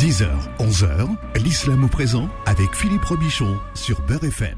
[0.00, 0.26] 10h,
[0.58, 1.08] 11h,
[1.44, 4.56] l'islam au présent avec Philippe Robichon sur Beurre FM.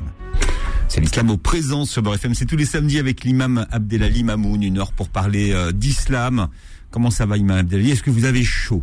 [0.89, 2.35] C'est l'islam au présent sur Beurre FM.
[2.35, 6.49] C'est tous les samedis avec l'imam Abdelali Mamoun, une heure pour parler euh, d'islam.
[6.91, 7.91] Comment ça va, imam Abdelali?
[7.91, 8.83] Est-ce que vous avez chaud?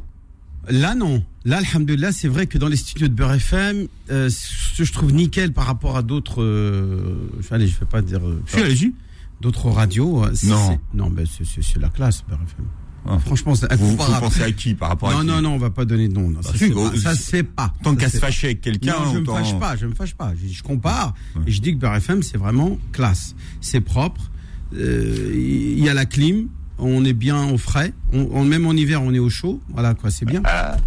[0.67, 1.23] Là, non.
[1.45, 4.91] Là, alhamdoulilah, c'est vrai que dans les studios de Beurre FM, euh, ce que je
[4.93, 6.41] trouve nickel par rapport à d'autres.
[6.43, 8.25] Euh, allez, je vais pas dire.
[8.27, 8.93] euh, Si, allez-y.
[9.41, 10.25] D'autres radios.
[10.25, 10.31] Non.
[10.71, 12.65] c'est- Non, mais c'est la classe, Beurre FM.
[13.07, 13.17] Ah.
[13.19, 15.57] Franchement, c'est Vous, vous pensez à qui par rapport à Non, qui non, non, on
[15.57, 16.29] va pas donner de nom.
[16.29, 16.97] non, ça, Bah, se si, fait pas.
[16.97, 17.73] ça se fait pas.
[17.83, 19.93] Tant Ça qu'à se fâcher avec quelqu'un, Non, je me autant- fâche pas, je me
[19.95, 20.33] fâche pas.
[20.41, 21.43] Je, je compare Ouais.
[21.47, 23.35] et je dis que Beurre FM, c'est vraiment classe.
[23.61, 24.29] C'est propre.
[24.75, 26.47] euh, Il y a la clim.
[26.77, 27.93] On est bien au frais.
[28.13, 29.59] On, on- même en hiver, on est au chaud.
[29.69, 30.41] Voilà, quoi, c'est bien.
[30.45, 30.77] Ah.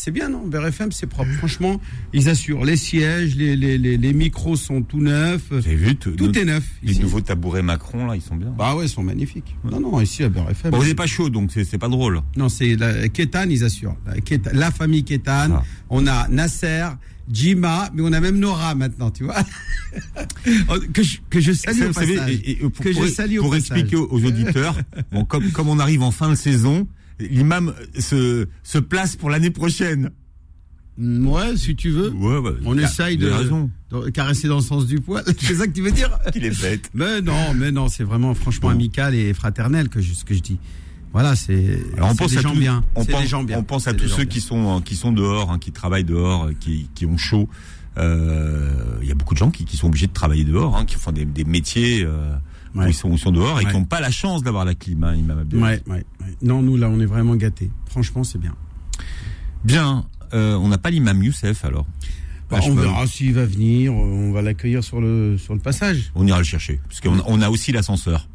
[0.00, 0.46] C'est bien, non?
[0.46, 1.28] Beurre FM, c'est propre.
[1.38, 1.80] Franchement,
[2.12, 2.64] ils assurent.
[2.64, 5.50] Les sièges, les, les, les, les micros sont tout neufs.
[5.50, 6.62] Avez vu tout, Tout est neuf.
[6.84, 7.00] Les ici.
[7.00, 8.54] nouveaux tabourets Macron, là, ils sont bien.
[8.56, 9.56] Bah ouais, ils sont magnifiques.
[9.64, 10.70] Non, non, ici à Beurre FM.
[10.70, 12.20] Bon, vous n'êtes pas chaud, donc c'est c'est pas drôle.
[12.36, 13.96] Non, c'est la Kétan, ils assurent.
[14.06, 15.48] La, Kétan- la famille Kétan.
[15.54, 15.62] Ah.
[15.90, 16.86] On a Nasser,
[17.32, 19.42] Jima, mais on a même Nora maintenant, tu vois.
[20.92, 22.34] que, je, que je salue au vous savez, passage.
[22.44, 23.78] et- et pour, que pour- je salue au pour passage.
[23.78, 24.76] expliquer aux auditeurs,
[25.10, 26.86] bon, comme, comme on arrive en fin de saison,
[27.20, 30.10] l'imam se, se place pour l'année prochaine.
[30.96, 32.10] Mm, Ouais, si tu veux.
[32.10, 33.30] Ouais, On essaye de,
[33.90, 35.22] de caresser dans le sens du poil.
[35.38, 36.10] c'est ça que tu veux dire?
[36.34, 36.90] Il est bête.
[36.94, 38.74] Mais non, mais non, c'est vraiment franchement Bon.
[38.74, 40.58] amical et fraternel que je, ce que je dis.
[41.12, 42.84] Voilà, c'est Alors on pense des à gens tous, bien.
[42.94, 43.58] on pense, des gens bien.
[43.58, 44.26] on pense à tous ceux bien.
[44.26, 47.48] qui sont qui sont dehors, hein, qui travaillent dehors, euh, qui, qui ont chaud.
[47.96, 50.84] Euh, Il y a beaucoup de gens qui, qui sont obligés de travailler dehors, hein,
[50.84, 52.34] qui font des, des métiers euh,
[52.74, 53.70] où, ils sont, où ils sont dehors et Ouais.
[53.70, 55.02] qui n'ont pas la chance d'avoir la clim.
[55.04, 55.82] Hein, Imam Abdel.
[56.42, 57.70] Non, nous là, on est vraiment gâtés.
[57.88, 58.54] Franchement, c'est bien.
[59.64, 60.06] Bien.
[60.34, 61.86] Euh, on n'a pas l'imam Youssef alors.
[62.50, 63.92] Bah, je on verra s'il va venir.
[63.92, 66.10] euh, On va l'accueillir sur le sur le passage.
[66.14, 68.28] On ira le chercher parce qu'on on a aussi l'ascenseur.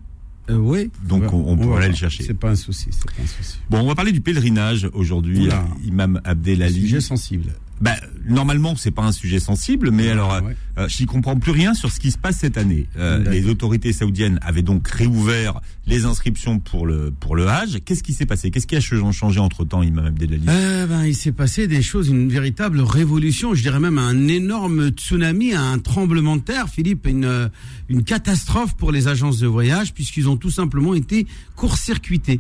[0.50, 0.92] Euh, oui.
[1.08, 2.24] Donc, on- on pourra aller le chercher.
[2.24, 2.88] C'est pas un souci.
[2.92, 3.60] C'est pas un souci.
[3.70, 5.48] Bon, on va parler du pèlerinage aujourd'hui.
[5.86, 6.82] Imam Abdelali.
[6.82, 7.54] Sujet sensible.
[7.84, 7.96] Bah,
[8.26, 10.56] normalement, c'est pas un sujet sensible, mais alors, euh, ouais.
[10.78, 12.88] euh, j'y comprends plus rien sur ce qui se passe cette année.
[12.98, 17.82] Euh, les autorités saoudiennes avaient donc réouvert les inscriptions pour le pour le Hajj.
[17.84, 18.52] Qu'est-ce qui s'est passé?
[18.52, 20.46] Qu'est-ce qui a ch- changé entre temps, Imam Abdelali?
[20.48, 24.88] Euh, ben, il s'est passé des choses, une véritable révolution, je dirais même un énorme
[24.92, 27.50] tsunami, un tremblement de terre, Philippe, une,
[27.90, 31.28] une catastrophe pour les agences de voyage, puisqu'ils ont tout simplement été
[31.58, 32.40] court-circuités.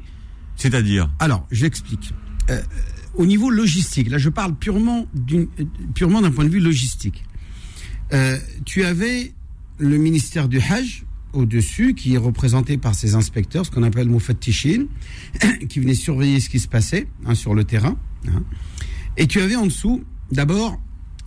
[0.56, 1.10] C'est-à-dire?
[1.20, 2.14] Alors, j'explique.
[2.50, 2.62] Euh,
[3.16, 5.46] au niveau logistique, là je parle purement euh,
[5.94, 7.24] purement d'un point de vue logistique.
[8.12, 9.34] Euh, tu avais
[9.78, 14.86] le ministère du Hajj au-dessus, qui est représenté par ses inspecteurs, ce qu'on appelle Moufattishin,
[15.70, 17.98] qui venaient surveiller ce qui se passait hein, sur le terrain.
[18.28, 18.44] hein.
[19.18, 20.80] Et tu avais en dessous, d'abord,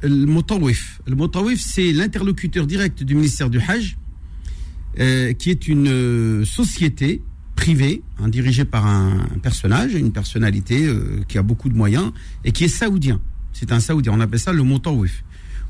[0.02, 1.00] le Motawif.
[1.06, 3.96] Le Motawif, c'est l'interlocuteur direct du ministère du Hajj,
[5.00, 7.22] euh, qui est une société
[7.56, 12.12] privée, hein, dirigée par un, personnage, une personnalité euh, qui a beaucoup de moyens
[12.44, 13.20] et qui est saoudien.
[13.52, 14.12] C'est un saoudien.
[14.14, 15.24] On appelle ça le Motawif.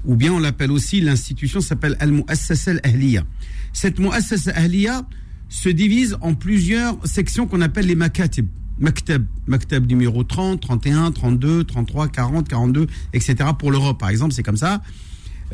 [0.05, 3.25] Ou bien on l'appelle aussi, l'institution s'appelle Al-Muassasa Al-Ahliya.
[3.73, 5.07] Cette Muassasa Ahliya
[5.49, 8.47] se divise en plusieurs sections qu'on appelle les Makatib.
[8.79, 13.51] Maktab, Maktab numéro 30, 31, 32, 33, 40, 42, etc.
[13.59, 14.83] Pour l'Europe, par exemple, c'est comme ça.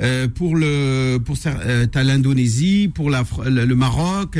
[0.01, 4.39] Euh, pour le pour euh, t'as l'Indonésie, pour la, le, le Maroc,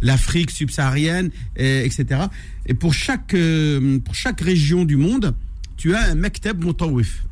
[0.00, 2.22] l'Afrique subsaharienne, et- etc.
[2.66, 5.34] Et pour chaque euh, pour chaque région du monde,
[5.76, 7.24] tu as un maktab mutawif.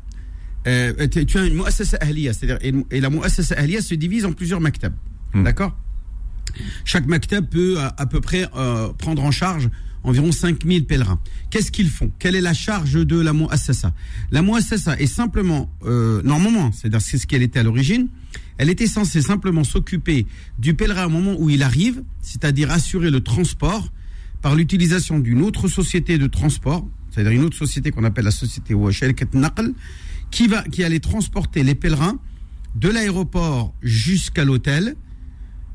[0.67, 4.25] Euh, tu tu as une muassasa ahliya, c'est-à-dire et, et la muassasa ahliya se divise
[4.25, 4.93] en plusieurs maktabs.
[5.33, 5.43] Hmm.
[5.43, 5.75] D'accord?
[6.85, 9.69] Chaque maktab peut à, à peu près euh, prendre en charge
[10.03, 11.19] environ 5000 pèlerins.
[11.49, 12.11] Qu'est-ce qu'ils font?
[12.19, 13.93] Quelle est la charge de la muassasa?
[14.31, 18.07] La muassasa est simplement, euh, normalement, c'est-à-dire c'est ce qu'elle était à l'origine,
[18.57, 20.25] elle était censée simplement s'occuper
[20.59, 23.91] du pèlerin au moment où il arrive, c'est-à-dire assurer le transport
[24.41, 28.75] par l'utilisation d'une autre société de transport, c'est-à-dire une autre société qu'on appelle la société
[28.91, 29.73] Sharikat Naql,
[30.31, 32.19] qui va, qui allait transporter les pèlerins
[32.75, 34.95] de l'aéroport jusqu'à l'hôtel,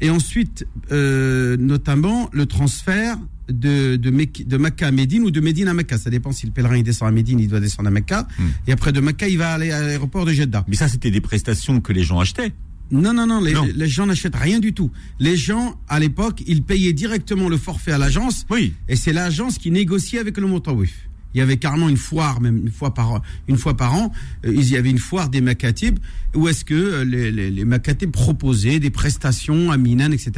[0.01, 3.19] et ensuite, euh, notamment, le transfert
[3.49, 4.11] de, de,
[4.45, 5.99] de Mecca à Médine ou de Médine à Mecca.
[5.99, 8.27] Ça dépend si le pèlerin il descend à Médine, il doit descendre à Mecca.
[8.39, 8.45] Hmm.
[8.67, 10.65] Et après de Mecca, il va aller à l'aéroport de Jeddah.
[10.69, 12.53] Mais ça, c'était des prestations que les gens achetaient.
[12.91, 13.67] Non, non, non, les, Non.
[13.75, 14.91] les gens n'achètent rien du tout.
[15.19, 18.47] Les gens, à l'époque, ils payaient directement le forfait à l'agence.
[18.49, 18.75] Oui.
[18.89, 21.09] Et c'est l'agence qui négociait avec le Motawif.
[21.35, 24.13] Il y avait carrément une foire, même une fois par, une fois par an,
[24.45, 25.99] euh, il y avait une foire des Makatib,
[26.35, 30.33] où est-ce que euh, les, les, les Makatib proposaient des prestations à Minan, etc.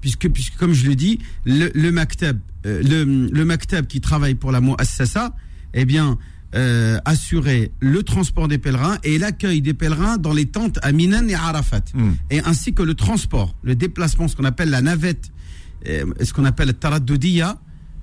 [0.00, 4.34] Puisque, puisque comme je le dis, le, le Maktab, euh, le, le Maktab qui travaille
[4.34, 5.34] pour la Muassasa,
[5.74, 6.18] eh bien,
[6.54, 11.26] euh, assurait le transport des pèlerins et l'accueil des pèlerins dans les tentes à Minan
[11.28, 11.84] et à Arafat.
[11.94, 12.10] Mm.
[12.30, 15.32] Et ainsi que le transport, le déplacement, ce qu'on appelle la navette,
[15.84, 16.74] ce qu'on appelle le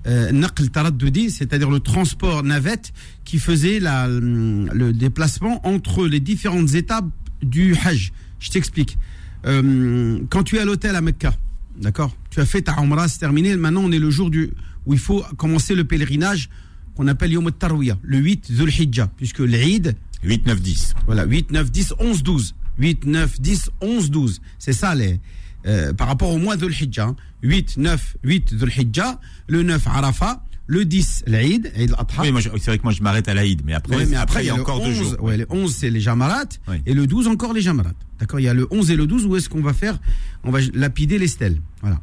[0.06, 2.94] naql taraddudi, c'est-à-dire le transport navette
[3.25, 7.06] qui faisait la, le déplacement entre les différentes étapes
[7.42, 8.12] du Hajj.
[8.40, 8.98] Je t'explique.
[9.46, 11.34] Euh, quand tu es à l'hôtel à Mecca,
[11.80, 13.56] d'accord Tu as fait ta Umrah, c'est terminé.
[13.56, 14.51] Maintenant, on est le jour du,
[14.86, 16.50] où il faut commencer le pèlerinage
[16.95, 19.95] qu'on appelle Yom Tarwiya, le 8 Dhul Hijjah, puisque l'Eid.
[20.24, 20.94] 8, 9, 10.
[21.06, 22.56] Voilà, 8, 9, 10, 11, 12.
[22.78, 24.42] 8, 9, 10, 11, 12.
[24.57, 25.19] C'est ça les.
[25.65, 27.13] Euh, par rapport au mois Dhul Hijjah.
[27.44, 32.21] 8, 9, 8 Dhul Hijjah, le 9 Arafat, le 10 l'Aïd, Eid al-Adha.
[32.31, 34.47] Oui, c'est vrai que moi je m'arrête à l'Aïd, mais après, Ouais, mais après, il
[34.47, 35.23] y a encore deux 11, jours.
[35.23, 36.45] Ouais, le 11, c'est les Jamarat.
[36.67, 36.77] Oui.
[36.85, 37.94] Et le 12, encore les Jamarat.
[38.19, 40.00] D'accord Il y a le 11 et le 12 où est-ce qu'on va faire?
[40.44, 41.59] On va lapider les stèles.
[41.81, 42.00] Voilà.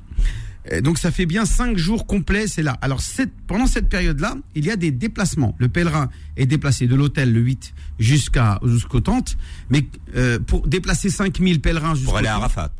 [0.68, 2.76] Et donc, ça fait bien 5 jours complets, c'est là.
[2.80, 5.54] Alors, cette- pendant cette période-là, il y a des déplacements.
[5.58, 9.36] Le pèlerin est déplacé de l'hôtel le 8 jusqu'à jusqu'aux tentes.
[9.70, 9.86] Mais
[10.16, 12.72] euh, pour déplacer 5000 pèlerins jusqu'au Pour aller à Arafat.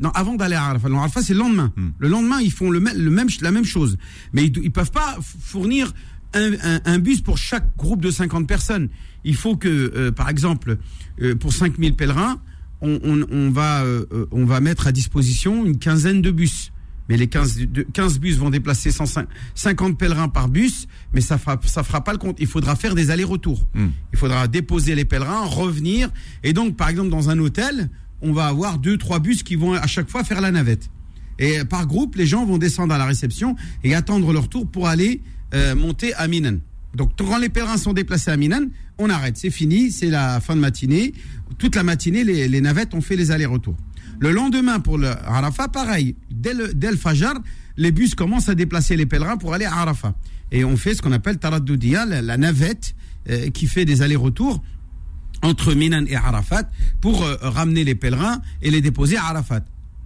[0.00, 0.88] Non, avant d'aller à Arafat.
[0.88, 1.72] Non, Arafat, c'est le lendemain.
[1.76, 1.88] Hmm.
[1.98, 3.96] Le lendemain, ils font le, même- le même, la même chose.
[4.32, 5.92] Mais ils, ne peuvent pas fournir
[6.34, 8.88] un, un- un bus pour chaque groupe de 50 personnes.
[9.24, 10.78] Il faut que, euh, par exemple,
[11.22, 12.40] euh, pour 5000 pèlerins,
[12.80, 16.70] on, on- on va, euh, on va mettre à disposition une quinzaine de bus.
[17.08, 21.38] Mais les 15, de- 15 bus vont déplacer 105 50 pèlerins par bus, mais ça
[21.38, 22.36] fera, ça fera pas le compte.
[22.38, 23.66] Il faudra faire des allers-retours.
[23.74, 23.88] Hmm.
[24.12, 26.10] Il faudra déposer les pèlerins, revenir.
[26.44, 27.88] Et donc, par exemple, dans un hôtel,
[28.22, 30.90] on va avoir deux, trois bus qui vont à chaque fois faire la navette.
[31.38, 33.54] Et par groupe, les gens vont descendre à la réception
[33.84, 35.20] et attendre leur tour pour aller
[35.54, 36.58] euh, monter à Minan.
[36.94, 38.66] Donc, quand les pèlerins sont déplacés à Minan,
[38.98, 39.36] on arrête.
[39.36, 41.12] C'est fini, c'est la fin de matinée.
[41.58, 43.76] Toute la matinée, les, navettes ont fait les allers-retours.
[44.18, 46.16] Le lendemain, pour le Arafat, pareil.
[46.30, 47.34] Dès le, dès le Fajr,
[47.76, 50.14] les bus commencent à déplacer les pèlerins pour aller à Arafat.
[50.50, 52.94] Et on fait ce qu'on appelle Taraddoudia, la, la navette
[53.30, 54.62] euh, qui fait des allers-retours
[55.42, 56.64] entre Minan et Arafat
[57.00, 59.60] pour euh, ramener les pèlerins et les déposer à Arafat.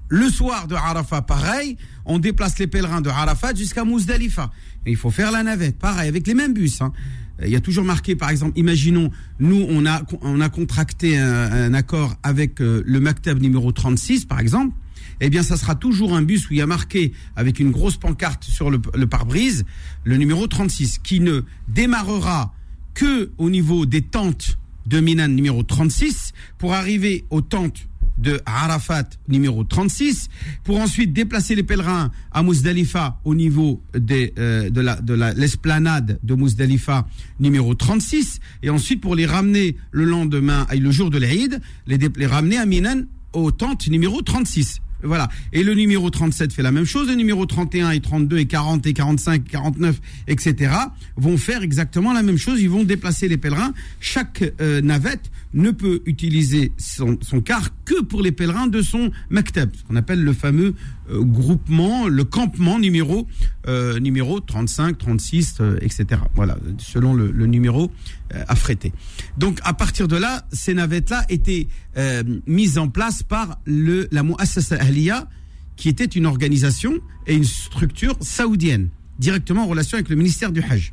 [0.08, 4.50] Le soir de Arafat, pareil, on déplace les pèlerins de Arafat jusqu'à Mouzdalifa.
[4.84, 6.82] Et il faut faire la navette, pareil, avec les mêmes bus.
[6.82, 6.93] hein.
[7.40, 11.17] Euh, Il y a toujours marqué, par exemple, imaginons, nous, on a, on a contracté
[11.19, 14.75] un, un accord avec euh, le Maktab numéro 36, par exemple.
[15.20, 17.96] Eh bien, ça sera toujours un bus où il y a marqué avec une grosse
[17.96, 19.64] pancarte sur le, le pare-brise
[20.05, 22.52] le numéro 36, qui ne démarrera
[22.94, 27.87] que au niveau des tentes de Minan numéro 36 pour arriver aux tentes
[28.19, 30.29] de Arafat numéro 36
[30.64, 35.32] pour ensuite déplacer les pèlerins à Muzdalifa au niveau des, euh, de la de la
[35.32, 37.06] l'esplanade de Muzdalifa
[37.40, 42.26] numéro 36 et ensuite pour les ramener le lendemain le jour de l'Aïd les, les
[42.26, 43.02] ramener à Minan
[43.32, 45.28] aux tentes numéro 36 voilà.
[45.52, 47.08] Et le numéro 37 fait la même chose.
[47.08, 50.75] Le numéro 31 et 32 et 40 et 45, 49, etc.
[51.16, 52.60] vont faire exactement la même chose.
[52.60, 53.72] Ils vont déplacer les pèlerins.
[54.00, 59.70] Chaque euh, navette ne peut utiliser son, car que pour les pèlerins de son maktab,
[59.76, 60.75] ce qu'on appelle le fameux
[61.10, 63.26] groupement, le campement numéro
[63.69, 66.20] euh, numéro 35, 36, euh, etc.
[66.34, 67.90] Voilà, selon le, numéro
[68.34, 68.93] euh, affrété.
[69.38, 74.22] Donc à partir de là, ces navettes-là étaient euh, mises en place par le la
[74.22, 75.28] Muassasa Ahliya,
[75.76, 76.94] qui était une organisation
[77.26, 78.88] et une structure saoudienne,
[79.19, 80.93] directement en relation avec le ministère du Hajj.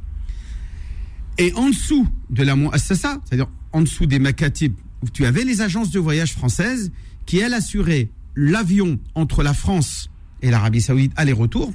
[1.37, 4.73] Et en dessous de la Muassasa, c'est-à-dire en dessous des Makatib,
[5.13, 6.91] tu avais les agences de voyage françaises
[7.25, 10.09] qui, elles, assuraient l'avion entre la France
[10.41, 11.73] et l'Arabie Saoudite aller-retour,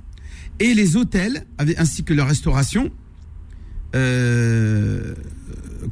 [0.60, 1.44] et les hôtels,
[1.78, 2.90] ainsi que la restauration,
[3.94, 5.14] euh,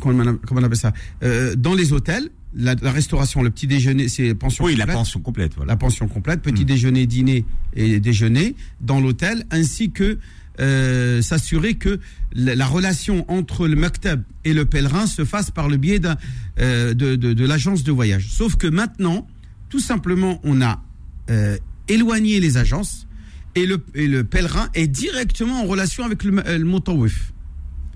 [0.00, 0.92] comment, on, comment on appelle ça
[1.22, 5.20] Euh, Dans les hôtels, la, la restauration, le petit déjeuner, c'est pension Oui, la pension
[5.20, 5.72] complète, voilà.
[5.72, 6.66] la pension complète, petit Mm.
[6.66, 10.18] déjeuner, dîner et déjeuner dans l'hôtel, ainsi que
[10.60, 11.98] euh, s'assurer que
[12.34, 16.18] la, la relation entre le maktab et le pèlerin se fasse par le biais d'un,
[16.60, 18.28] euh, de, de, de l'agence de voyage.
[18.30, 19.26] Sauf que maintenant,
[19.72, 20.82] tout simplement, on a
[21.30, 21.56] euh,
[21.88, 23.06] éloigné les agences
[23.54, 27.32] et le, et le pèlerin est directement en relation avec le, euh, le.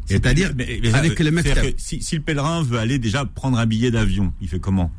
[0.06, 0.54] C'est-à-dire
[0.94, 4.58] avec le Si, si le pèlerin veut aller déjà prendre un billet d'avion, il fait
[4.58, 4.90] comment?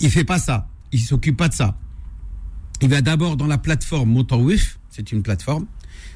[0.00, 0.66] Il fait pas ça.
[0.92, 1.76] Il s'occupe pas de ça.
[2.80, 5.66] Il va d'abord dans la plateforme Motawif, c'est une plateforme,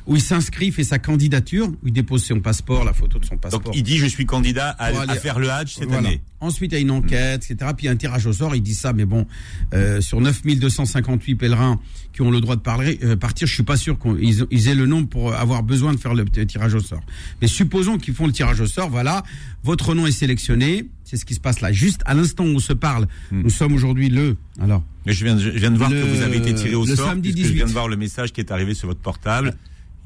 [0.07, 3.37] où il s'inscrit, fait sa candidature, où il dépose son passeport, la photo de son
[3.37, 3.61] passeport.
[3.61, 6.09] Donc il dit je suis candidat à, aller- faire le Hajj cette Voilà.
[6.09, 6.21] année.
[6.41, 7.71] Ensuite, il y a une enquête, etc.
[7.77, 8.57] Puis il y a un tirage au sort.
[8.57, 9.27] Il dit ça, mais bon,
[9.75, 11.79] euh, sur 9258 pèlerins
[12.15, 14.75] qui ont le droit de parler, euh, partir, je suis pas sûr qu'ils ils aient
[14.75, 17.03] le nombre pour avoir besoin de faire le tirage au sort.
[17.43, 18.89] Mais supposons qu'ils font le tirage au sort.
[18.89, 19.23] Voilà,
[19.63, 20.87] votre nom est sélectionné.
[21.05, 21.73] C'est ce qui se passe là.
[21.73, 23.43] Juste à l'instant où on se parle, Hmm.
[23.43, 24.37] nous sommes aujourd'hui le.
[24.61, 26.75] Alors, Mais je viens, de, je viens de voir Le- que vous avez été tiré
[26.75, 27.07] au le sort.
[27.09, 27.69] samedi puisque Je viens 18.
[27.69, 29.57] de voir le message qui est arrivé sur votre portable.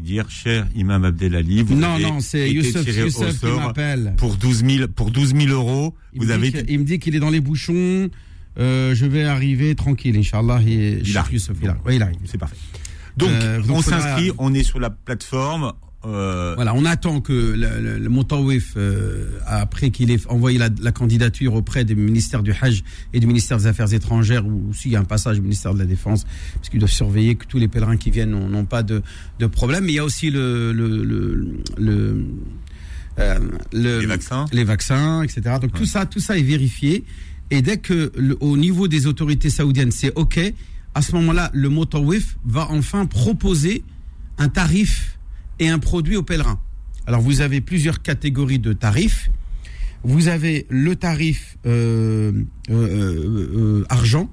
[0.01, 4.15] Dire, cher Imam Abdelali, vous non, avez non, c'est Youssef, tiré au Youssef qui m'appelle.
[4.17, 5.95] pour 12 000, pour 12 000 euros.
[6.13, 8.11] Il vous me avez dit il me dit qu'il est dans les bouchons.
[8.59, 10.61] Euh, je vais arriver tranquille, Inch'Allah.
[10.67, 11.35] Il arrive.
[11.35, 11.81] Youssef, il arrive.
[11.87, 12.17] Oui, il arrive.
[12.25, 12.57] C'est parfait.
[13.17, 15.73] Donc, Euh, donc on s'inscrit, on est sur la plateforme,
[16.07, 20.69] Euh, Voilà, on attend que le, le, le Montawif, euh, après qu'il ait envoyé la,
[20.83, 22.83] la candidature auprès du ministère du Hajj
[23.13, 25.79] et du ministère des Affaires étrangères, ou s'il y a un passage du ministère de
[25.79, 26.25] la Défense,
[26.57, 29.03] parce qu'ils doivent surveiller que tous les pèlerins qui viennent n'ont pas de,
[29.39, 29.85] de problème.
[29.85, 32.25] Mais il y a aussi le, le, le, le,
[33.19, 33.39] euh,
[33.73, 34.45] le- Les vaccins.
[34.53, 35.57] les vaccins, etc.
[35.61, 37.05] Donc tout ça, tout ça est vérifié.
[37.51, 40.41] Et dès que le- au niveau des autorités saoudiennes, c'est OK,
[40.95, 43.83] à ce moment-là, le Motawif va enfin proposer
[44.39, 45.04] un tarif
[45.59, 46.61] et un produit aux pèlerins.
[47.07, 49.31] Alors vous avez plusieurs catégories de tarifs.
[50.03, 52.33] Vous avez le tarif euh,
[52.71, 54.29] euh, euh, argent,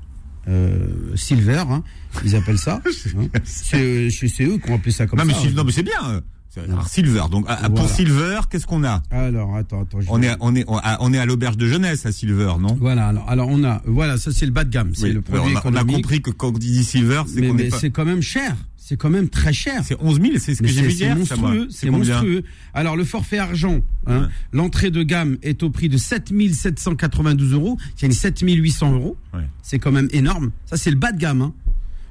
[0.48, 1.84] euh, silver, hein,
[2.26, 2.82] ils appellent ça.
[3.18, 3.28] hein.
[3.46, 4.10] C'est
[4.44, 5.50] eux qui ont appelé ça comme non, mais, ça.
[5.52, 6.22] Non, mais c'est bien.
[6.58, 7.24] alors, Silver.
[7.32, 7.88] Donc, à- à- pour.
[7.90, 9.02] Silver, qu'est-ce qu'on a?
[9.12, 10.00] Alors attends, attends.
[10.10, 12.54] on vais- est, on est, on a- on est à l'auberge de jeunesse à Silver,
[12.60, 12.76] non?
[12.80, 15.14] Voilà, alors, alors on a, voilà, ça c'est le bas de gamme, c'est Oui.
[15.14, 15.96] le produit on, a, on a économique.
[15.96, 17.78] compris que quand on dit Silver, c'est qu'on pas.
[17.80, 19.84] c'est quand même cher, c'est quand même très cher.
[19.86, 21.16] C'est 11 000, c'est ce que j'ai c'est vu c'est hier.
[21.16, 21.20] moi.
[21.20, 22.44] monstrueux, c'est monstrueux.
[22.74, 24.28] Alors le forfait argent, hein, Ouais.
[24.54, 29.18] l'entrée de gamme est au prix de 7792 euros, c'est 7800 euros.
[29.34, 29.42] Ouais.
[29.62, 30.52] C'est quand même énorme.
[30.66, 31.42] Ça c'est le bas de gamme.
[31.42, 31.54] hein.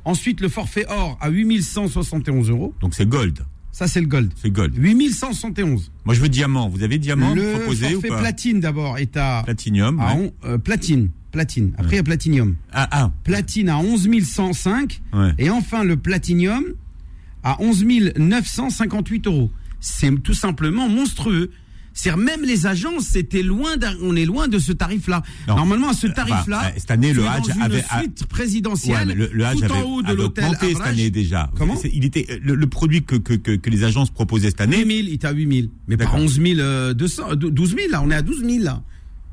[0.05, 2.73] Ensuite le forfait or à 8171 euros.
[2.81, 3.41] Donc c'est gold.
[3.73, 4.33] Ça c'est le gold.
[4.41, 4.75] C'est gold.
[4.77, 5.91] 8171.
[6.05, 6.69] Moi, je veux diamant.
[6.69, 8.19] Vous avez diamant le proposé ou forfait pas?
[8.19, 10.00] platine d'abord est à, Platinium.
[10.00, 10.33] à ouais.
[10.43, 11.73] on- euh, platine, platine.
[11.79, 12.57] Après il y a platinium.
[12.73, 13.13] Ah, ah.
[13.25, 15.01] Platine à 11 105.
[15.13, 15.33] Ouais.
[15.39, 16.65] Et enfin, le Platinium
[17.43, 17.85] à 11
[18.19, 19.51] 958 euros.
[19.81, 21.51] C'est tout simplement monstrueux.
[21.93, 25.23] C'est même les agences, c'était loin, on est loin de ce tarif-là.
[25.49, 29.31] Normalement, à ce Enfin, tarif-là, euh, cette année, le Hajj avait- suite présidentielle, Ouais, le,
[29.33, 31.51] le Hajj tout avait, en haut de l'hôtel augmenté cette année déjà.
[31.59, 34.79] Comment Il était le, le produit que, que, que, que les agences proposaient cette année.
[34.85, 35.69] 8 000, il était à 8 000.
[35.89, 36.21] Mais pas D'accord.
[36.21, 36.41] 11
[36.95, 38.83] 200, euh, 12 000, là, on est à 12 000, là.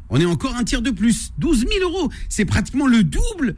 [0.10, 1.34] On est encore un tiers de plus.
[1.38, 2.10] 12 000 euros.
[2.30, 3.56] C'est pratiquement le double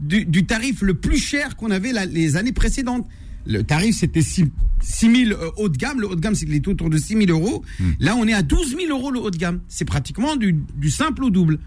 [0.00, 3.06] du, du tarif le plus cher qu'on avait la- les années précédentes.
[3.46, 4.50] Le tarif, c'était 6,
[4.82, 6.00] 000 euh, haut de gamme.
[6.00, 7.64] Le haut de gamme, c'était autour de 6 000 euros.
[7.80, 7.90] Hmm.
[8.00, 9.60] Là, on est à 12 000 euros le haut de gamme.
[9.68, 11.58] C'est pratiquement du, du simple au double.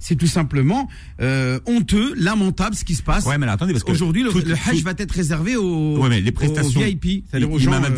[0.00, 0.88] C'est tout simplement
[1.20, 3.26] euh, honteux, lamentable ce qui se passe.
[3.26, 3.84] Ouais, mais attendez, parce
[4.22, 7.50] le, le Hajj tout- va être réservé aux, Ouais, mais les prestations, aux VIP, c'est-à-dire
[7.50, 7.88] aux gens Imam euh,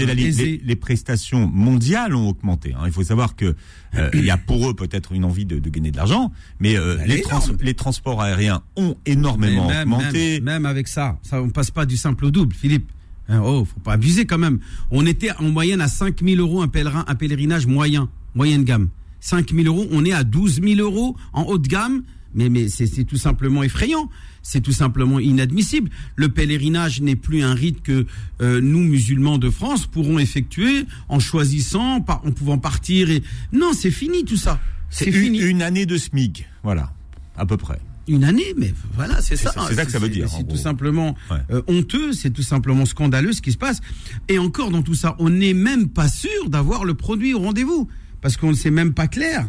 [0.64, 2.73] les, prestations mondiales ont augmenté.
[2.75, 2.83] hein.
[2.87, 3.54] Il faut savoir que
[3.97, 6.76] euh, il y a pour eux peut-être une envie de, de gagner de l'argent, mais
[6.76, 10.40] euh, les, trans- les transports aériens ont énormément même, augmenté.
[10.40, 12.90] Même, même avec ça, ça, on passe pas du simple au double, Philippe.
[13.28, 14.59] Hein, oh, faut pas abuser quand même.
[14.90, 18.88] On était en moyenne à 5 000 euros un pèlerin, un pèlerinage moyen, moyenne gamme.
[19.21, 22.03] 5 000 euros, on est à 12 000 euros en haut de gamme.
[22.33, 24.09] Mais, mais c'est tout simplement effrayant.
[24.43, 25.91] C'est tout simplement inadmissible.
[26.15, 28.07] Le pèlerinage n'est plus un rite que
[28.41, 33.11] euh, nous, musulmans de France, pourrons effectuer en choisissant, par, en pouvant partir.
[33.11, 33.23] Et...
[33.53, 34.61] Non, c'est fini tout ça.
[34.91, 35.39] C'est une, fini.
[35.41, 36.93] une année de SMIC, voilà,
[37.37, 37.81] à peu près.
[38.09, 39.53] Une année, mais voilà, c'est ça.
[39.69, 41.37] c'est ça que ça veut dire, C'est tout simplement Ouais.
[41.50, 43.81] euh, honteux, c'est tout simplement scandaleux ce qui se passe.
[44.29, 47.89] Et encore dans tout ça, on n'est même pas sûr d'avoir le produit au rendez-vous
[48.21, 49.49] parce qu'on ne sait même pas clair.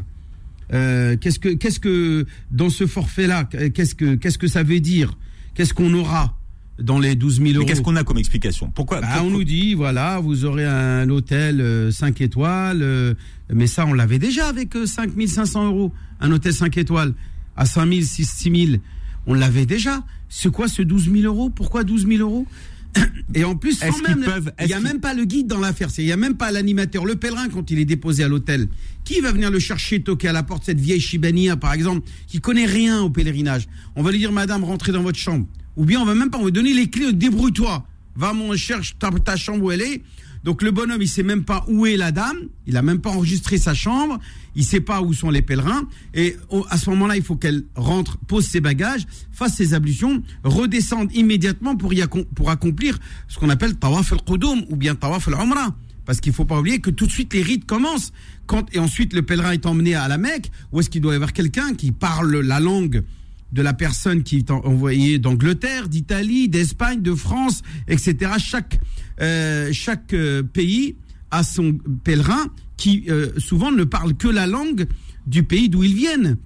[0.74, 5.18] Euh, qu'est-ce que, qu'est-ce que dans ce forfait-là, qu'est-ce que, qu'est-ce que ça veut dire?
[5.54, 6.38] Qu'est-ce qu'on aura
[6.80, 7.66] dans les 12 000 Mais euros?
[7.66, 8.72] qu'est-ce qu'on a comme explication?
[8.74, 13.13] Pourquoi bah, pour- on nous dit, voilà, vous aurez un hôtel 5 étoiles, euh,
[13.54, 15.92] mais ça, on l'avait déjà avec euh, 5 500 euros.
[16.22, 17.13] Un hôtel 5 étoiles
[17.58, 18.82] à 5 000, 6 000,
[19.28, 20.04] on l'avait déjà.
[20.30, 21.50] C'est quoi ce 12 000 euros?
[21.50, 22.48] Pourquoi 12 000 euros?
[23.33, 25.88] Et en plus, sans même, peuvent- il n'y a même pas le guide dans l'affaire.
[25.98, 28.67] Il n'y a même pas l'animateur, le pèlerin quand il est déposé à l'hôtel.
[29.05, 32.39] Qui va venir le chercher, toquer à la porte, cette vieille Chibania, par exemple, qui
[32.41, 35.48] connaît rien au pèlerinage On va lui dire, madame, rentrez dans votre chambre.
[35.77, 37.86] Ou bien on va même pas, on va donner les clés, débrouille-toi.
[38.17, 40.01] Va, mon, cherche ta, ta chambre où elle est.
[40.43, 42.38] Donc le bonhomme, il sait même pas où est la dame.
[42.65, 44.19] Il a même pas enregistré sa chambre.
[44.55, 45.88] Il sait pas où sont les pèlerins.
[46.13, 46.36] Et
[46.69, 51.75] à ce moment-là, il faut qu'elle rentre, pose ses bagages, fasse ses ablutions, redescende immédiatement
[51.75, 52.03] pour, y
[52.36, 55.75] pour accomplir ce qu'on appelle tawaf al-qudum ou bien tawaf al-umrah.
[56.05, 58.12] Parce qu'il faut pas oublier que tout de suite les rites commencent.
[58.48, 61.15] Quand, et ensuite le pèlerin est emmené à la Mecque, où est-ce qu'il doit y
[61.15, 63.03] avoir quelqu'un qui parle la langue
[63.51, 68.31] de la personne qui est en- envoyée d'Angleterre, d'Italie, d'Espagne, de France, etc.
[68.38, 68.79] Chaque,
[69.22, 70.96] euh, chaque euh, pays
[71.31, 74.88] a son pèlerin qui euh, souvent ne parle que la langue
[75.27, 76.38] du pays d'où ils viennent.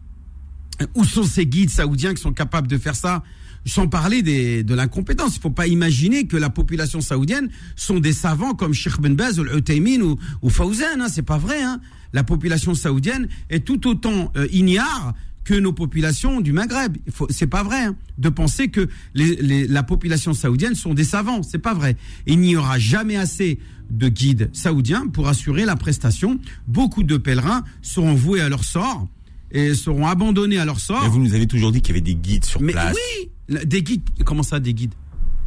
[0.95, 3.23] Où sont ces guides saoudiens qui sont capables de faire ça
[3.65, 5.35] sans parler des, de l'incompétence?
[5.35, 9.15] Il ne faut pas imaginer que la population saoudienne sont des savants comme Sheikh Ben
[9.15, 10.99] Baz, ou Al-Uthaymin ou, ou Fawzan.
[11.01, 11.07] Hein.
[11.09, 11.63] C'est pas vrai.
[11.63, 11.79] Hein.
[12.13, 15.13] La population saoudienne est tout autant euh, ignare
[15.45, 16.97] que nos populations du Maghreb.
[17.29, 21.43] C'est pas vrai hein, de penser que les, les- la population saoudienne sont des savants.
[21.43, 21.95] C'est pas vrai.
[22.25, 23.59] Il n'y aura jamais assez
[23.89, 26.39] de guides saoudiens pour assurer la prestation.
[26.67, 29.07] Beaucoup de pèlerins seront voués à leur sort
[29.51, 31.03] et seront abandonnés à leur sort.
[31.03, 32.95] Mais vous nous avez toujours dit qu'il y avait des guides sur Mais place.
[32.95, 34.03] oui, la- des guides.
[34.25, 34.93] Comment ça, des guides?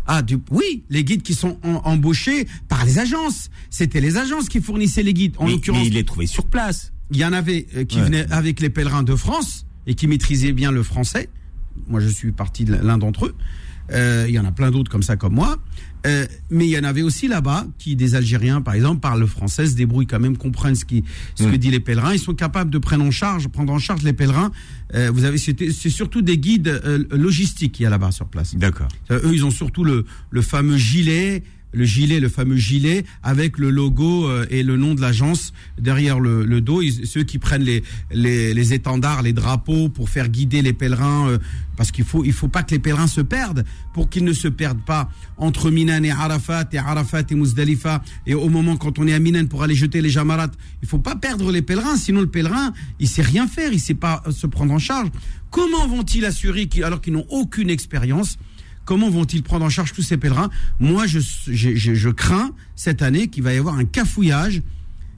[0.07, 3.51] Ah, du, oui, les guides qui sont en- embauchés par les agences.
[3.69, 5.35] C'était les agences qui fournissaient les guides.
[5.39, 6.93] En mais, l'occurrence, mais il les trouvait sur place.
[7.11, 8.05] il y en avait euh, qui Ouais.
[8.05, 11.29] venaient avec les pèlerins de France et qui maîtrisaient bien le français.
[11.89, 13.35] Moi, je suis parti de l'un d'entre eux.
[13.91, 15.57] Euh, il y en a plein d'autres comme ça, comme moi.
[16.07, 19.27] Euh, mais il y en avait aussi là-bas qui, des Algériens, par exemple, parlent le
[19.27, 21.05] français, se débrouillent quand même, comprennent ce, qui,
[21.35, 21.57] ce que Mm.
[21.57, 22.13] disent les pèlerins.
[22.13, 24.53] Ils sont capables de prendre en charge, prendre en charge les pèlerins.
[24.95, 28.55] Euh, vous avez, c'est surtout des guides euh, logistiques qu'il y a là-bas sur place.
[28.57, 28.89] D'accord.
[29.11, 33.59] Euh, Eux, ils ont surtout le, le fameux gilet, le gilet, le fameux gilet avec
[33.59, 36.83] le logo euh, et le nom de l'agence derrière le, le dos.
[37.05, 37.83] Ceux qui prennent les,
[38.13, 41.39] les, les étendards, les drapeaux pour faire guider les pèlerins, euh,
[41.77, 44.49] parce qu'il faut il faut pas que les pèlerins se perdent, pour qu'ils ne se
[44.49, 49.07] perdent pas entre Minan et Arafat et Arafat et Muzdalifa et au moment quand on
[49.07, 50.51] est à Minan pour aller jeter les jamarat,
[50.83, 53.95] il faut pas perdre les pèlerins, sinon le pèlerin il sait rien faire, il sait
[53.95, 55.09] pas se prendre en charge.
[55.51, 58.39] Comment vont-ils assurer qu'ils, alors qu'ils n'ont aucune expérience?
[58.89, 60.49] Comment vont-ils prendre en charge tous ces pèlerins?
[60.81, 64.63] Moi, je, crains cette année qu'il va y avoir un cafouillage.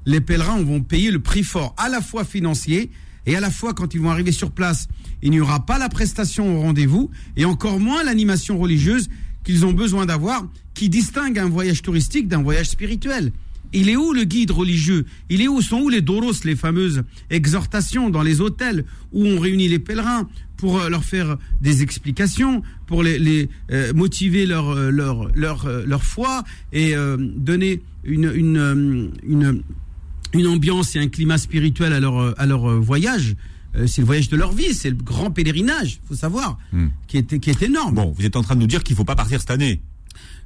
[0.07, 2.91] Les pèlerins vont payer le prix fort, à la fois financier
[3.27, 4.89] et à la fois quand ils vont arriver sur place,
[5.23, 9.09] il n'y aura pas la prestation au rendez-vous et encore moins l'animation religieuse
[9.45, 13.31] qu'ils ont besoin d'avoir, qui distingue un voyage touristique d'un voyage spirituel.
[13.73, 15.07] Il est où le guide religieux?
[15.29, 15.63] Il est où?
[15.63, 20.29] Sont où les doros, les fameuses exhortations dans les hôtels où on réunit les pèlerins?
[20.61, 25.67] Pour euh, leur faire des explications, pour les, les, euh, motiver leur euh, leur leur
[25.87, 29.63] leur foi et euh, donner une une une
[30.33, 33.35] une ambiance et un climat spirituel à leur à leur voyage.
[33.77, 36.89] Euh, c'est le voyage de leur vie, c'est le grand pèlerinage, faut savoir, Hmm.
[37.07, 37.95] qui est qui est énorme.
[37.95, 39.81] Bon, vous êtes en train de nous dire qu'il faut pas partir cette année.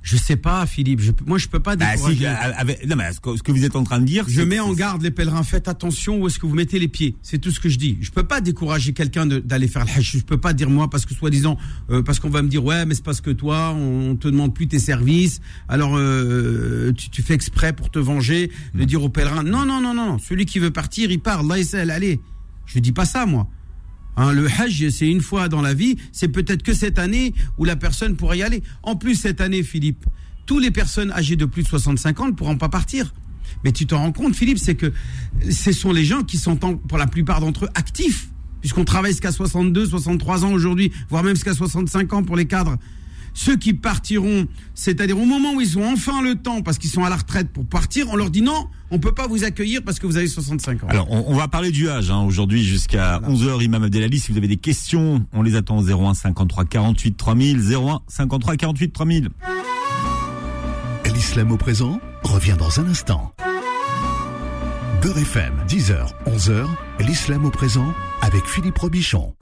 [0.02, 1.00] Je sais pas, Philippe.
[1.00, 2.26] Je, moi, je peux pas Bah, si, décourager.
[2.26, 4.42] euh, avec- non, mais ce que, ce que vous êtes en train de dire, Je
[4.42, 5.42] mets en garde les pèlerins.
[5.42, 7.16] Faites attention où est-ce que vous mettez les pieds.
[7.22, 7.96] C'est tout ce que je dis.
[8.02, 10.18] Je peux pas décourager quelqu'un d'aller faire le hajj.
[10.18, 11.56] Je peux pas dire moi parce que soi-disant
[11.90, 14.54] euh, parce qu'on va me dire ouais mais c'est parce que toi on te demande
[14.54, 15.40] plus tes services.
[15.68, 19.80] Alors euh, tu, tu fais exprès pour te venger de dire aux pèlerins non non
[19.80, 20.18] non non non.
[20.18, 21.40] Celui qui veut partir il part.
[21.40, 22.20] Allah essaie, allez.
[22.66, 23.48] Je dis pas ça moi.
[24.16, 25.96] Hein, le Hajj, c'est une fois dans la vie.
[26.12, 28.62] C'est peut-être que cette année où la personne pourrait y aller.
[28.82, 30.04] En plus, cette année, Philippe,
[30.46, 33.12] tous les personnes âgées de plus de 65 ans ne pourront pas partir.
[33.64, 34.92] Mais tu te rends compte, Philippe, c'est que
[35.50, 38.28] ce sont les gens qui sont, pour la plupart d'entre eux, actifs.
[38.60, 42.78] Puisqu'on travaille jusqu'à 62, 63 ans aujourd'hui, voire même jusqu'à 65 ans pour les cadres.
[43.34, 47.04] Ceux qui partiront, c'est-à-dire au moment où ils ont enfin le temps, parce qu'ils sont
[47.04, 49.98] à la retraite pour partir, on leur dit non, on peut pas vous accueillir parce
[49.98, 50.86] que vous avez 65 ans.
[50.88, 54.18] Alors, on, on va parler du âge hein, aujourd'hui jusqu'à 11h, Imam Abdelali.
[54.20, 58.56] Si vous avez des questions, on les attend au 01 53 48 3000, 01 53
[58.56, 59.28] 48 3000.
[61.12, 63.32] L'islam au présent revient dans un instant.
[65.02, 66.66] Beurre FM, 10h, 11h,
[67.00, 69.34] l'islam au présent avec Philippe Robichon.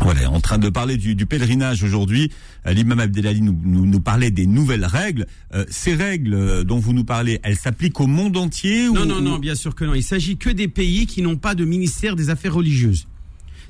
[0.00, 2.30] Voilà, en train de parler du, du pèlerinage aujourd'hui.
[2.66, 5.26] Euh, L'imam Abdelali nous, nous, nous parlait des nouvelles règles.
[5.54, 9.04] Euh, ces règles euh, dont vous nous parlez, elles s'appliquent au monde entier Non, ou,
[9.04, 9.94] non, non, bien sûr que non.
[9.94, 13.06] Il s'agit que des pays qui n'ont pas de ministère des Affaires religieuses.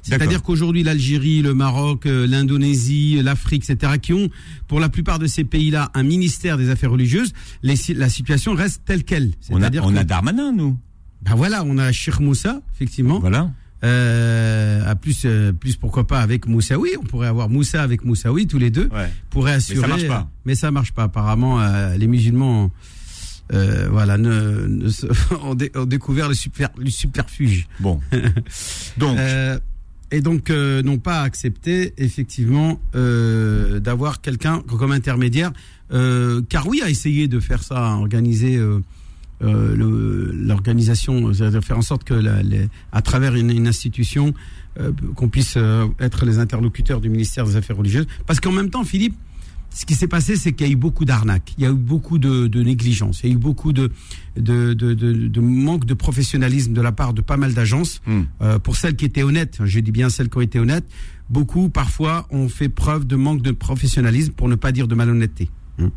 [0.03, 4.29] C'est-à-dire qu'aujourd'hui, l'Algérie, le Maroc, euh, l'Indonésie, l'Afrique, etc., qui ont,
[4.67, 8.83] pour la plupart de ces pays-là, un ministère des Affaires religieuses, les la situation reste
[8.85, 9.33] telle qu'elle.
[9.51, 10.79] On a, on que, a Darmanin, nous.
[11.23, 11.91] ben voilà, on a
[12.21, 13.19] Moussa, effectivement.
[13.19, 13.51] Voilà.
[13.83, 16.91] Euh, à plus, euh, plus pourquoi pas avec Moussaoui.
[17.01, 19.11] On pourrait avoir Moussa avec Moussaoui, tous les deux Ouais.
[19.31, 19.89] pourrait assurer.
[19.89, 20.29] marche pas.
[20.45, 21.05] Mais ça marche pas.
[21.05, 22.71] Apparemment, euh, les musulmans,
[23.55, 24.89] euh, voilà, ne, ne
[25.43, 27.69] ont, dé- ont découvert le, super, le subterfuge.
[27.81, 28.01] Bon.
[28.99, 29.59] Donc, Euh,
[30.13, 35.53] et donc euh, n'ont pas accepté effectivement euh, d'avoir quelqu'un comme intermédiaire.
[35.93, 38.57] Euh, car oui, a essayé de faire ça, organiser
[39.43, 44.35] euh, l'organisation, c'est-à-dire faire en sorte que la- les- à travers une, une institution,
[44.79, 48.07] euh, qu'on puisse euh, être les interlocuteurs du ministère des Affaires religieuses.
[48.27, 49.15] Parce qu'en même temps, Philippe,
[49.73, 51.75] ce qui s'est passé, c'est qu'il y a eu beaucoup d'arnaques, il y a eu
[51.75, 53.91] beaucoup de, de négligence, il y a eu beaucoup de,
[54.37, 58.03] de, de, de- de manque de professionnalisme de la part de pas mal d'agences.
[58.07, 58.23] Hmm.
[58.43, 60.87] Euh, pour celles qui étaient honnêtes, je dis bien celles qui ont été honnêtes,
[61.31, 65.51] beaucoup parfois ont fait preuve de manque de professionnalisme, pour ne pas dire de malhonnêteté.
[65.79, 65.91] Hein.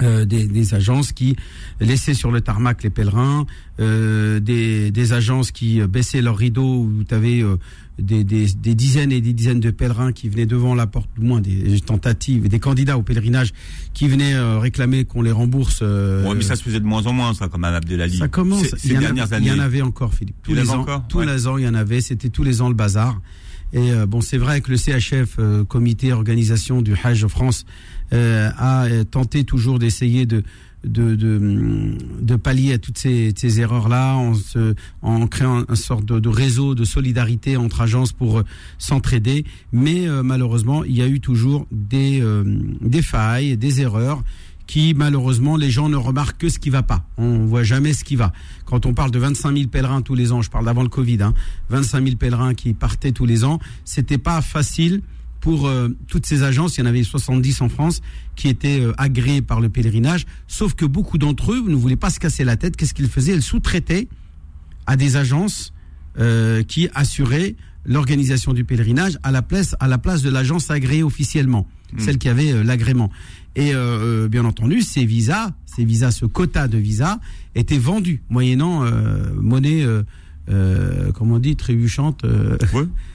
[0.00, 1.34] Euh, des, des agences qui
[1.80, 3.46] laissaient sur le tarmac les pèlerins,
[3.80, 7.56] euh, des, des agences qui euh, baissaient leurs rideaux où tu avais euh,
[7.98, 11.26] des, des, des dizaines et des dizaines de pèlerins qui venaient devant la porte, du
[11.26, 13.52] moins des tentatives, des candidats au pèlerinage
[13.92, 15.80] qui venaient euh, réclamer qu'on les rembourse.
[15.82, 18.18] euh, bon, mais ça se faisait de moins en moins, ça, quand même, Abdelali.
[18.18, 18.68] ça commence.
[18.76, 19.60] Ces, Il y dernières Il y années.
[19.60, 20.36] en avait encore, Philippe.
[20.44, 21.26] Tous Il les ans, encore tous Ouais.
[21.26, 22.00] les ans, il y en avait.
[22.00, 23.20] C'était tous les ans le bazar.
[23.74, 27.66] Et euh, bon, c'est vrai que le CHF, euh, Comité Organisation du Hajj France,
[28.12, 30.42] euh, a euh, tenté toujours d'essayer de
[30.84, 31.16] de,
[32.20, 34.32] de, pallier à toutes ces, erreurs-là en,
[35.02, 38.44] en créant un sorte de, réseau de solidarité entre agences pour euh,
[38.78, 39.44] s'entraider.
[39.72, 42.44] Mais euh, malheureusement, il y a eu toujours des, euh,
[42.80, 44.22] des failles, des erreurs
[44.66, 47.02] qui malheureusement les gens ne remarquent que ce qui va pas.
[47.16, 48.34] On voit jamais ce qui va.
[48.66, 51.22] Quand on parle de 25 000 pèlerins tous les ans, je parle d'avant le Covid,
[51.22, 51.32] hein,
[51.70, 55.00] 25 000 pèlerins qui partaient tous les ans, c'était pas facile
[55.40, 58.00] pour euh, toutes ces agences, il y en avait 70 en France,
[58.36, 62.10] qui étaient euh, agréées par le pèlerinage, sauf que beaucoup d'entre eux ne voulaient pas
[62.10, 62.76] se casser la tête.
[62.76, 63.34] Qu'est-ce qu'ils faisaient?
[63.34, 64.08] Ils sous-traitaient
[64.86, 65.72] à des agences
[66.18, 71.02] euh, qui assuraient l'organisation du pèlerinage à la place, à la place de l'agence agréée
[71.02, 72.00] officiellement, mmh.
[72.00, 73.10] celle qui avait l'agrément.
[73.56, 73.72] Et
[74.28, 77.18] bien entendu, ces visas, ces visas, ce quota de visas,
[77.56, 78.84] était vendu moyennant
[79.34, 79.84] monnaie
[80.50, 82.24] euh, comment on dit, trébuchante.
[82.24, 82.56] Euh,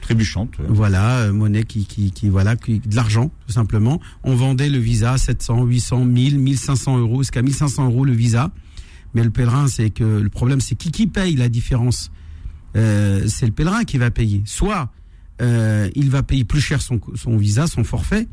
[0.01, 0.51] trébuchante.
[0.67, 3.99] Voilà, euh, monnaie qui, qui, qui, voilà, qui, de l'argent, tout simplement.
[4.23, 8.51] On vendait le visa à 700, 800, 1000, 1500 euros, jusqu'à 1500 euros le visa.
[9.13, 12.11] Mais le pèlerin, c'est que le problème, c'est qui qui paye la différence?
[12.75, 14.41] C'est le pèlerin qui va payer.
[14.45, 14.89] Soit
[15.39, 18.27] il va payer plus cher son, son visa, son forfait,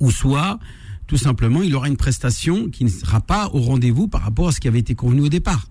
[0.00, 0.58] ou soit
[1.06, 4.52] tout simplement, il aura une prestation qui ne sera pas au rendez-vous par rapport à
[4.52, 5.69] ce qui avait été convenu au départ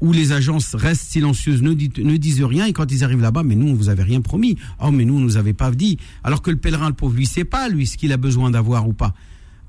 [0.00, 3.54] où les agences restent silencieuses, ne, ne disent rien, et quand ils arrivent là-bas, mais
[3.54, 4.56] nous, on vous avait rien promis.
[4.82, 5.98] Oh, mais nous, on nous avait pas dit.
[6.24, 8.88] Alors que le pèlerin, le pauvre, lui, sait pas, lui, ce qu'il a besoin d'avoir
[8.88, 9.14] ou pas.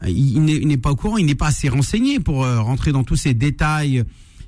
[0.08, 3.18] Il, n'est pas au courant, il n'est pas assez renseigné pour euh, rentrer dans tous
[3.18, 4.04] ces détails.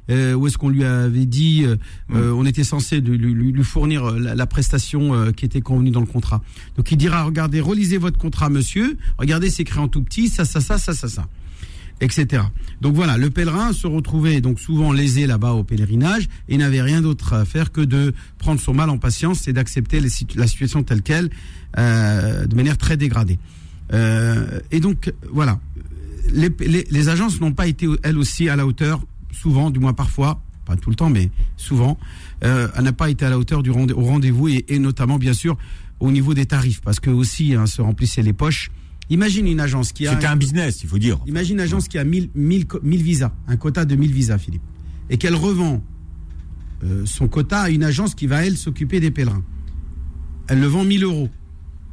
[0.09, 1.77] Euh, où est-ce qu'on lui avait dit, euh,
[2.13, 6.01] euh on était censé lui, lui, fournir la, la prestation euh, qui était convenue dans
[6.01, 6.41] le contrat.
[6.75, 10.43] Donc il dira, regardez, relisez votre contrat, monsieur, regardez, c'est écrit en tout petit, ça,
[10.43, 11.27] ça, ça, ça, ça, ça
[12.03, 12.43] etc.
[12.81, 17.01] Donc voilà, le pèlerin se retrouvait donc souvent lésé là-bas au pèlerinage et n'avait rien
[17.01, 20.01] d'autre à faire que de prendre son mal en patience et d'accepter
[20.35, 21.29] la situation telle qu'elle,
[21.77, 23.39] euh, de manière très dégradée.
[23.93, 25.59] Euh, et donc voilà,
[26.33, 30.75] les, agences n'ont pas été elles aussi à la hauteur, souvent, du moins parfois, pas
[30.75, 31.97] tout le temps, mais souvent,
[32.43, 35.33] euh, elle n'a pas été à la hauteur du rendez au rendez-vous et, notamment bien
[35.33, 35.57] sûr
[35.99, 38.71] au niveau des tarifs, parce que aussi hein, se remplissaient les poches
[39.09, 40.13] Imagine une agence qui a.
[40.13, 41.19] C'était un business, il faut dire.
[41.27, 42.29] Imagine une agence qui a 1000,
[42.83, 44.63] visas, un quota de 1000 visas, Philippe,
[45.09, 45.83] et qu'elle revend
[46.83, 49.43] euh, son quota à une agence qui va, elle, s'occuper des pèlerins.
[50.47, 51.29] Elle le vend 1000 euros.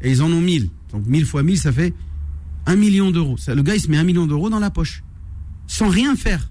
[0.02, 0.70] Et ils en ont 1000.
[0.92, 1.94] Donc 1000 fois 1000, ça fait
[2.66, 3.36] 1 million d'euros.
[3.46, 5.02] Le gars, il se met 1 million d'euros dans la poche.
[5.66, 6.50] Sans rien faire.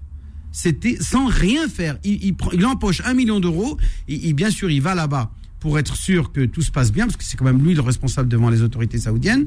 [0.52, 1.98] C'était sans rien faire.
[2.04, 3.76] Il, il, empoche 1 million d'euros.
[4.08, 7.16] Et, bien sûr, il va là-bas pour être sûr que tout se passe bien, parce
[7.16, 9.46] que c'est quand même lui le responsable devant les autorités saoudiennes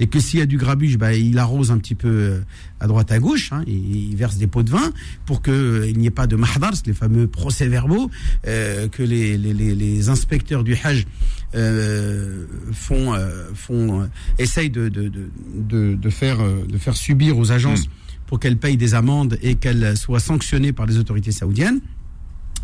[0.00, 2.40] et que s'il y a du grabuge, bah, il arrose un petit peu euh,
[2.80, 4.92] à droite à gauche, hein, il verse des pots de vin
[5.24, 8.10] pour qu'il euh, n'y ait pas de mahdars, les fameux procès-verbaux
[8.46, 11.06] euh, que les, les, les, inspecteurs du Hajj
[11.54, 13.14] euh, font,
[13.54, 15.10] font essayent de, de,
[15.54, 18.26] de, de, faire, de faire subir aux agences hmm.
[18.26, 21.80] pour qu'elles payent des amendes et qu'elles soient sanctionnées par les autorités saoudiennes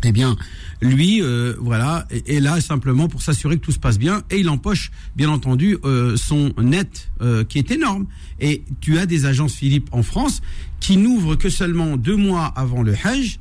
[0.03, 0.35] eh bien,
[0.81, 4.49] lui, euh, voilà, est, là simplement pour s'assurer que tout se passe bien, et il
[4.49, 8.05] empoche, bien entendu, euh, son net euh, qui est énorme.
[8.39, 10.41] Et tu as des agences Philippe en France
[10.79, 13.39] qui n'ouvrent que seulement deux mois avant le Hajj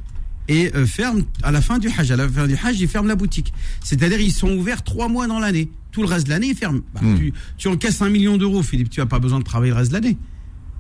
[0.49, 2.11] et ferment à la fin du Hajj.
[2.11, 3.53] À la fin du Hajj, ils ferment la boutique.
[3.83, 5.71] C'est-à-dire, ils sont ouverts trois mois dans l'année.
[5.93, 6.81] Tout le reste de l'année, ils ferment.
[6.95, 7.19] Bah, hmm.
[7.19, 8.91] tu, tu encaisses un million d'euros, Philippe.
[8.91, 10.19] Tu n'as pas besoin de travailler le reste de l'année.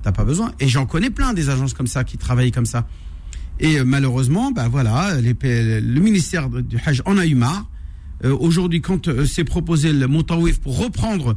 [0.03, 0.53] T'as pas besoin.
[0.61, 2.87] Et j'en connais plein des agences comme ça qui travaillent comme ça.
[3.61, 7.69] Et euh, malheureusement, ben voilà, le ministère du Hajj en a eu marre.
[8.25, 11.37] Euh, aujourd'hui, quand euh, s'est proposé le Montawif pour reprendre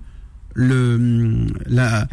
[0.54, 2.08] le, la,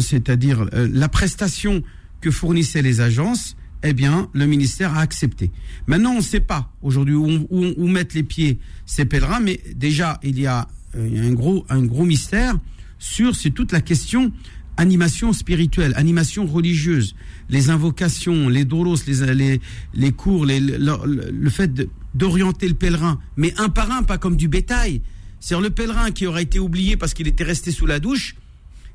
[0.00, 1.84] c'est-à-dire la prestation
[2.20, 5.52] que fournissaient les agences, eh bien, le ministère a accepté.
[5.86, 10.18] Maintenant, on ne sait pas aujourd'hui où, où, mettent les pieds ces pèlerins, mais déjà,
[10.24, 10.66] il y a
[10.98, 12.56] un gros, un gros mystère
[12.98, 14.32] sur toute la question
[14.80, 17.14] animation spirituelle, animation religieuse,
[17.50, 19.60] les invocations, les doros, les, les,
[19.92, 21.70] les cours, les, le, fait
[22.14, 25.02] d'orienter le pèlerin, mais un par un, pas comme du bétail.
[25.38, 28.36] C'est-à-dire le pèlerin qui aura été oublié parce qu'il était resté sous la douche,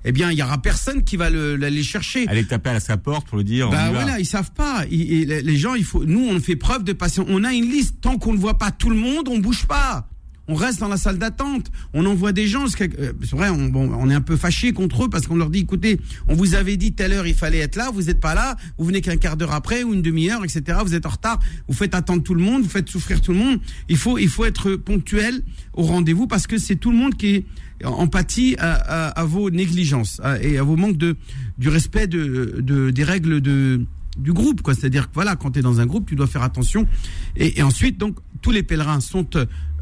[0.05, 2.27] eh bien, il y aura personne qui va l'aller chercher.
[2.27, 3.69] Aller taper à sa porte pour le dire.
[3.69, 4.85] Bah voilà, ils savent pas.
[4.85, 6.03] les gens, il faut.
[6.05, 7.25] Nous, on fait preuve de patience.
[7.29, 7.95] On a une liste.
[8.01, 10.07] Tant qu'on ne voit pas tout le monde, on bouge pas
[10.47, 14.13] on reste dans la salle d'attente, on envoie des gens, euh, c'est vrai, on, est
[14.13, 17.13] un peu fâché contre eux parce qu'on leur dit, écoutez, on vous avait dit telle
[17.13, 19.83] heure il fallait être là, vous n'êtes pas là, vous venez qu'un quart d'heure après
[19.83, 20.79] ou une demi-heure, etc.
[20.83, 23.39] Vous êtes en retard, vous faites attendre tout le monde, vous faites souffrir tout le
[23.39, 23.59] monde.
[23.89, 25.41] Il faut, il faut être ponctuel
[25.73, 27.45] au rendez-vous parce que c'est tout le monde qui est
[27.83, 31.17] empathie à, à, vos négligences et à vos manques de
[31.57, 33.85] du respect de, de des règles de
[34.17, 34.61] du groupe.
[34.65, 36.87] C'est-à-dire que voilà, quand tu es dans un groupe, tu dois faire attention.
[37.35, 39.27] Et, ensuite, donc, tous les pèlerins sont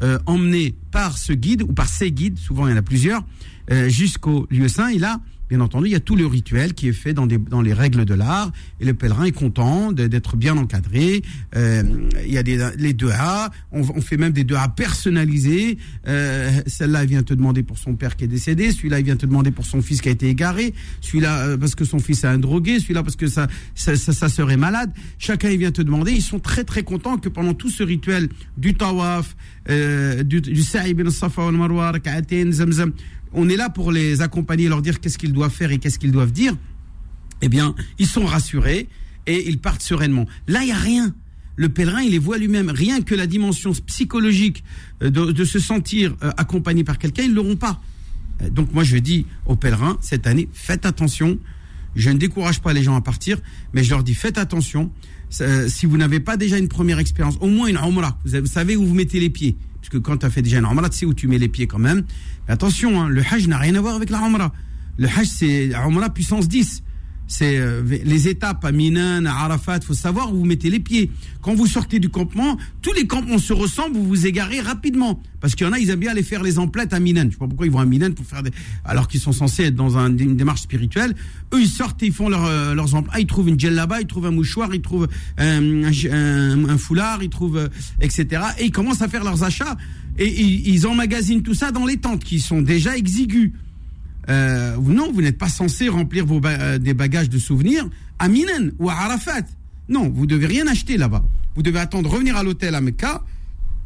[0.04, 3.24] euh, emmenés par ce guide ou par ces guides, souvent il y en a plusieurs,
[3.70, 4.88] euh, jusqu'au lieu saint.
[4.88, 7.38] Et là, bien entendu, il y a tout le rituel qui est fait dans, des,
[7.38, 8.50] dans les règles de l'art.
[8.80, 11.22] Et le pèlerin est content d'être bien encadré.
[11.56, 11.82] Euh,
[12.24, 13.50] il y a des, les deux A.
[13.72, 15.78] On, on fait même des deux A personnalisés.
[16.06, 18.72] Euh, Celle-là, elle vient te demander pour son père qui est décédé.
[18.72, 20.74] Celui-là, il vient te demander pour son fils qui a été égaré.
[21.00, 22.80] Celui-là, euh, parce que son fils a un drogué.
[22.80, 24.92] Celui-là, parce que sa, sa, sœur est malade.
[25.18, 26.12] Chacun, il vient te demander.
[26.12, 29.36] Ils sont très, très contents que pendant tout ce rituel du tawaf,
[29.70, 31.92] euh, du, du sa'i bin safa wal marwa,
[32.50, 32.92] zamzam,
[33.34, 36.12] on est là pour les accompagner, leur dire qu'est-ce qu'ils doivent faire et qu'est-ce qu'ils
[36.12, 36.56] doivent dire.
[37.42, 38.88] Eh bien, ils sont rassurés
[39.26, 40.26] et ils partent sereinement.
[40.46, 41.14] Là, il n'y a rien.
[41.56, 42.70] Le pèlerin, il les voit lui-même.
[42.70, 44.64] Rien que la dimension psychologique
[45.02, 47.80] euh, de, se sentir euh, accompagné par quelqu'un, ils ne l'auront pas.
[48.42, 51.38] Euh, Donc moi, je dis aux pèlerins, cette année, faites attention.
[51.96, 53.38] Je ne décourage pas les gens à partir,
[53.72, 54.90] mais je leur dis, faites attention.
[55.30, 58.76] Si vous n'avez pas déjà une première expérience, au moins une umrah, vous, vous savez
[58.76, 59.56] où vous mettez les pieds.
[59.80, 61.48] Parce que quand tu as fait déjà une umrah, tu sais où tu mets les
[61.48, 62.04] pieds quand même.
[62.46, 64.52] Mais attention, hein, le hajj n'a rien à voir avec la umrah.
[64.96, 66.82] Le hajj, c'est umrah puissance 10.
[67.26, 71.10] C'est euh, les étapes à Minan, à Arafat, faut savoir où vous mettez les pieds.
[71.40, 75.22] Quand vous sortez du campement, tous les campements se ressemblent, vous vous égarez rapidement.
[75.40, 77.24] Parce qu'il y en a, ils aiment bien aller faire les emplettes à Minan.
[77.26, 78.50] Je sais pas pourquoi ils vont à Minan pour faire des...
[78.84, 81.14] alors qu'ils sont censés être dans un- une démarche spirituelle.
[81.54, 83.14] Eux, ils sortent et ils font euh, leurs emplettes.
[83.16, 85.08] Ah, ils trouvent une djellaba, ils trouvent un mouchoir, ils trouvent
[85.40, 87.68] euh, un foulard, ils trouvent, euh,
[88.00, 88.42] etc.
[88.58, 89.76] Et ils commencent à faire leurs achats.
[90.18, 93.50] Et ils, ils emmagasinent tout ça dans les tentes qui sont déjà exiguës.
[94.28, 98.28] Euh, non, vous n'êtes pas censé remplir vos ba- euh, des bagages de souvenirs à
[98.28, 99.42] Minan ou à Arafat.
[99.88, 101.24] Non, vous devez rien acheter là-bas.
[101.54, 103.22] Vous devez attendre revenir à l'hôtel à Mecca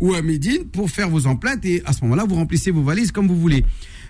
[0.00, 3.10] ou à Médine pour faire vos emplettes et à ce moment-là, vous remplissez vos valises
[3.10, 3.64] comme vous voulez.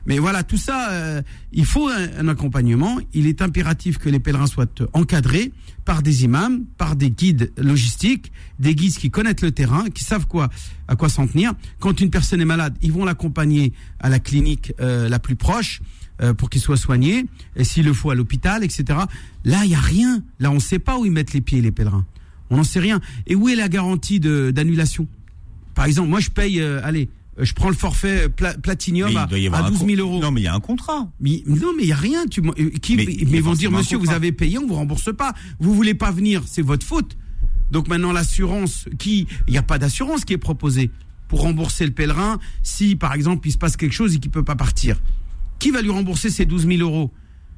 [0.06, 2.98] Mais voilà, tout ça, euh, il faut un, un accompagnement.
[3.14, 5.52] Il est impératif que les pèlerins soient encadrés
[5.84, 10.26] par des imams, par des guides logistiques, des guides qui connaissent le terrain, qui savent
[10.26, 10.50] quoi,
[10.86, 11.52] à quoi s'en tenir.
[11.78, 15.80] Quand une personne est malade, ils vont l'accompagner à la clinique euh, la plus proche
[16.20, 17.26] euh, pour qu'il soit soigné,
[17.56, 18.84] et s'il le faut à l'hôpital, etc.
[19.44, 20.22] Là, il y a rien.
[20.40, 22.06] Là, on ne sait pas où ils mettent les pieds, les pèlerins.
[22.50, 23.00] On n'en sait rien.
[23.26, 25.06] Et où est la garantie d'annulation?
[25.74, 29.26] Par exemple, moi, je paye, euh, allez, euh, je prends le forfait pla- platinium à,
[29.26, 30.20] doit y avoir à un 12 000 con- euros.
[30.22, 31.08] Non, mais il y a un contrat.
[31.20, 32.26] Mais, non, mais il y a rien.
[32.26, 35.34] Tu, euh, qui, Mais vont dire, monsieur, vous avez payé, on vous rembourse pas.
[35.60, 37.16] Vous voulez pas venir, c'est votre faute.
[37.70, 40.90] Donc maintenant, l'assurance, qui, il n'y a pas d'assurance qui est proposée
[41.28, 44.42] pour rembourser le pèlerin si, par exemple, il se passe quelque chose et qu'il peut
[44.42, 44.98] pas partir.
[45.58, 47.10] Qui va lui rembourser ces 12 000 euros?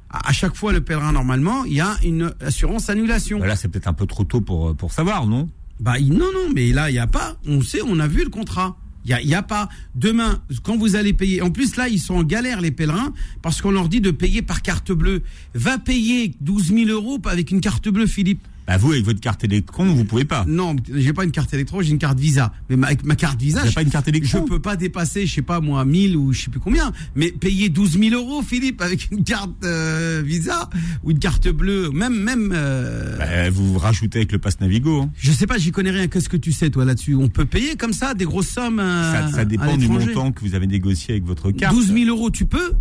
[0.09, 3.39] À, chaque fois, le pèlerin, normalement, il y a une assurance annulation.
[3.39, 5.49] Bah Là, c'est peut-être un peu trop tôt pour, euh, pour savoir, non?
[5.79, 7.37] Bah non, non, mais là, il n'y a pas.
[7.47, 8.75] On sait, on a vu le contrat.
[9.05, 9.69] Il n'y a, il y a pas.
[9.95, 11.41] Demain, quand vous allez payer.
[11.41, 14.41] En plus, là, ils sont en galère, les pèlerins, parce qu'on leur dit de payer
[14.41, 15.23] par carte bleue.
[15.55, 18.45] Va payer 12 000 euros avec une carte bleue, Philippe.
[18.67, 20.45] Bah vous, avec votre carte électron, vous pouvez pas.
[20.47, 22.53] Non, j'ai pas une carte électro, j'ai une carte Visa.
[22.69, 25.25] Mais ma- avec ma carte Visa, je, pas une carte je électron peux pas dépasser,
[25.25, 26.91] je sais pas moi, 1000 ou je sais plus combien.
[27.15, 30.69] Mais payer 12 000 euros, Philippe, avec une carte euh, Visa
[31.03, 32.51] ou une carte bleue, même, même.
[32.55, 35.01] euh, Bah, vous rajoutez avec le pass Navigo.
[35.01, 35.11] hein.
[35.17, 36.07] je sais pas, j'y connais rien.
[36.07, 37.15] Qu'est-ce que tu sais, toi, là-dessus?
[37.15, 40.31] On peut payer comme ça des grosses sommes euh, ça, ça à dépend du montant
[40.31, 41.73] que vous avez négocié avec votre carte.
[41.73, 42.71] 12 000 euros, tu peux?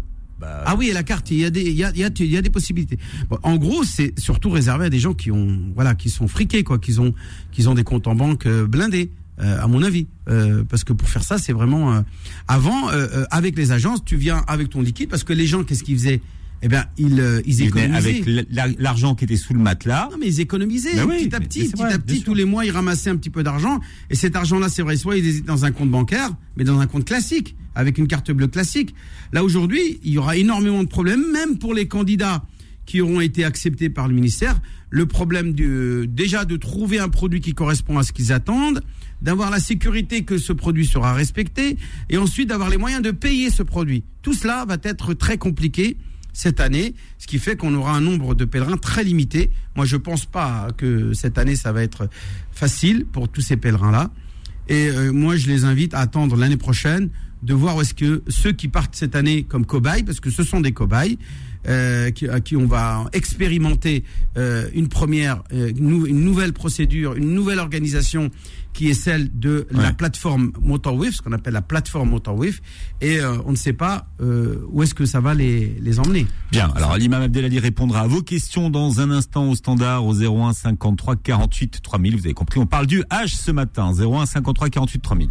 [0.40, 2.37] Bah, Ah oui, et la carte, il y a des, il y a, il y
[2.37, 2.98] a, des possibilités.
[3.42, 6.79] En gros, c'est surtout réservé à des gens qui ont, voilà, qui sont friqués, quoi,
[6.79, 7.14] qui ont,
[7.53, 10.07] qui ont des comptes en banque euh, blindés, euh, à mon avis.
[10.29, 12.03] Euh, parce que pour faire ça, c'est vraiment.
[12.48, 12.88] avant,
[13.31, 16.20] avec les agences, tu viens avec ton liquide, parce que les gens, qu'est-ce qu'ils faisaient?
[16.62, 18.40] Eh bien, ils, euh, ils ils venaient économisaient.
[18.59, 20.09] avec l'argent qui était sous le matelas.
[20.11, 22.44] Non, mais ils économisaient Ben oui, petit à petit, petit vrai, à petit, tous les
[22.44, 23.81] mois, ils ramassaient un petit peu d'argent.
[24.11, 26.87] Et cet argent-là, c'est vrai, soit ils étaient dans un compte bancaire, mais dans un
[26.87, 28.94] compte classique, avec une carte bleue classique.
[29.33, 32.44] Là, aujourd'hui, il y aura énormément de problèmes, même pour les candidats
[32.85, 34.61] qui auront été acceptés par le ministère.
[34.90, 38.83] Le problème du, déjà de trouver un produit qui correspond à ce qu'ils attendent,
[39.23, 41.79] d'avoir la sécurité que ce produit sera respecté,
[42.11, 44.05] et ensuite d'avoir les moyens de payer ce produit.
[44.23, 45.96] Tout cela va être très compliqué
[46.33, 49.51] cette année, ce qui fait qu'on aura un nombre de pèlerins très limité.
[49.77, 52.09] Moi, je pense pas que cette année, ça va être
[52.53, 54.11] facile pour tous ces pèlerins-là.
[54.69, 57.11] Et euh, moi, je les invite à attendre l'année prochaine
[57.43, 60.45] de voir où est-ce que ceux qui partent cette année comme cobayes, parce que ce
[60.45, 61.19] sont des cobayes,
[61.68, 64.05] euh, qui, à qui on va expérimenter
[64.37, 68.31] euh, une première, euh, une, nou- une nouvelle procédure, une nouvelle organisation
[68.73, 72.62] qui est celle de la plateforme MotorWift, ce qu'on appelle la plateforme MotorWift,
[73.01, 76.27] et euh, on ne sait pas euh, où est-ce que ça va les, les emmener.
[76.53, 80.53] Bien, alors l'imam Abdelali répondra à vos questions dans un instant au standard au 01
[80.53, 82.14] 53 48 3000.
[82.16, 83.92] Vous avez compris, on parle du H ce matin.
[83.92, 85.29] 01 53 48 3000.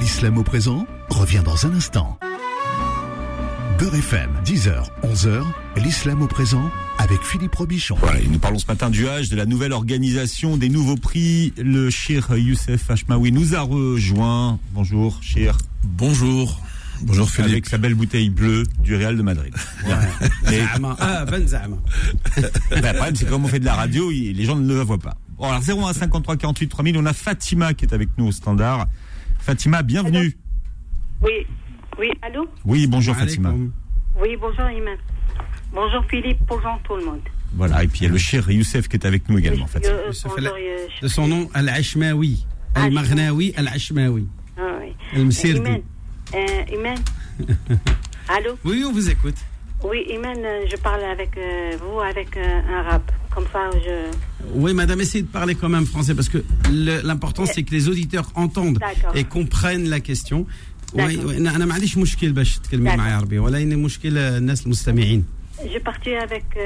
[0.00, 2.18] L'islam au présent revient dans un instant.
[3.78, 5.42] Beurre FM, 10h, 11h,
[5.82, 7.96] l'islam au présent avec Philippe Robichon.
[7.98, 11.52] Voilà, et nous parlons ce matin du Hajj, de la nouvelle organisation, des nouveaux prix.
[11.56, 14.60] Le Shir Youssef Hashmaoui nous a rejoint.
[14.72, 15.58] Bonjour, Shir.
[15.82, 16.60] Bonjour.
[17.02, 17.50] Bonjour Philippe.
[17.50, 19.52] Avec sa belle bouteille bleue du Real de Madrid.
[20.52, 20.60] Et...
[21.00, 21.76] Ah, ben zama.
[22.36, 24.98] Ben, le problème, c'est comme on fait de la radio, les gens ne le voient
[24.98, 25.16] pas.
[25.36, 28.86] Bon, alors 01 53 48 3000, on a Fatima qui est avec nous au standard.
[29.40, 30.36] Fatima, bienvenue.
[31.22, 31.46] Oui,
[31.98, 33.52] oui, allô Oui, bonjour Fatima.
[34.20, 34.96] Oui, bonjour Iman.
[35.72, 37.20] Bonjour Philippe, bonjour tout le monde.
[37.54, 39.92] Voilà, et puis il y a le cher Youssef qui est avec nous également, Fatima.
[39.94, 42.46] Euh, bonjour, euh, De son nom, Al-Ashmawi.
[42.74, 44.26] Al-Maghnawi Al-Ashmawi.
[44.56, 44.92] Ah, oui.
[45.14, 45.70] Al-Msirdi.
[45.70, 45.82] Iman,
[46.34, 46.98] euh, Iman.
[48.28, 49.36] allô Oui, on vous écoute.
[49.84, 50.36] Oui, Iman,
[50.70, 53.12] je parle avec euh, vous, avec euh, un rap.
[53.34, 54.10] Comme ça, je...
[54.54, 56.38] Oui, madame, essayez de parler quand même français parce que
[56.70, 59.16] l'important c'est que les auditeurs entendent D'accord.
[59.16, 60.46] et comprennent la question.
[60.93, 61.05] D'accord.
[61.05, 62.95] وي- وي- انا ما عنديش مشكل باش تكلمي D'accord.
[62.97, 65.25] معايا عربي ولكن مشكل الناس المستمعين
[65.73, 66.61] J'ai parti avec euh,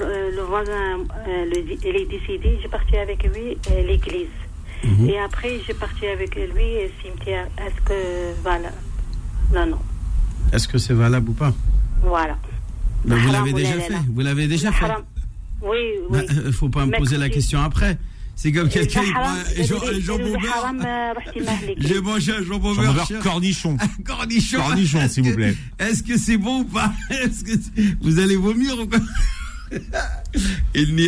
[0.00, 1.56] le, le voisin, euh, le,
[1.88, 4.36] il est décédé, j'ai parti avec lui à l'église.
[4.84, 5.08] Mhm.
[5.12, 7.46] Et après, j'ai parti avec lui au cimetière.
[7.64, 7.98] Est-ce que.
[8.48, 8.72] Voilà.
[9.56, 9.80] Non, non.
[10.54, 11.52] Est-ce que c'est valable ou pas
[12.14, 12.36] Voilà.
[13.04, 13.92] Ben, Vous Haram l'avez ou déjà la fait.
[13.96, 14.02] la.
[14.14, 14.84] Vous l'avez déjà Le fait.
[14.90, 15.02] haram.
[15.70, 16.18] Oui, oui.
[16.30, 17.92] Il ne faut pas me Mais poser la écoutez, question après.
[18.41, 20.33] C'est comme quelqu'un qui prend un jambon.
[21.77, 23.11] J'ai mangé un jambon beurre.
[23.21, 23.75] Cornichon.
[24.05, 24.61] Cornichon.
[24.61, 25.57] Cornichon, s'il vous plaît.
[25.79, 27.51] Est-ce que c'est bon ou pas Est-ce que
[27.99, 28.99] vous allez vomir ou quoi
[30.73, 30.99] il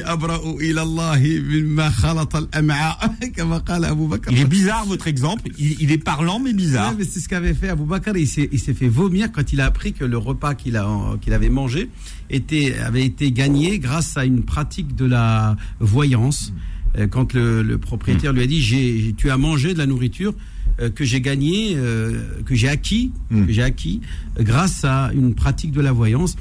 [4.40, 6.94] est bizarre votre exemple, il, est parlant mais bizarre.
[7.00, 10.06] C'est ce qu'avait fait Abou Bakr, il s'est fait vomir quand il a appris que
[10.06, 11.90] le repas qu'il avait mangé
[12.30, 16.54] avait été gagné grâce à une pratique de la voyance.
[16.98, 20.34] Euh, Quand le, le propriétaire lui a dit j'ai, Tu as mangé de la nourriture
[20.80, 23.46] euh, que j'ai gagnée, euh, que j'ai acquis, Mm.
[23.46, 24.02] que j'ai acquis
[24.40, 26.36] euh, grâce à une pratique de la voyance.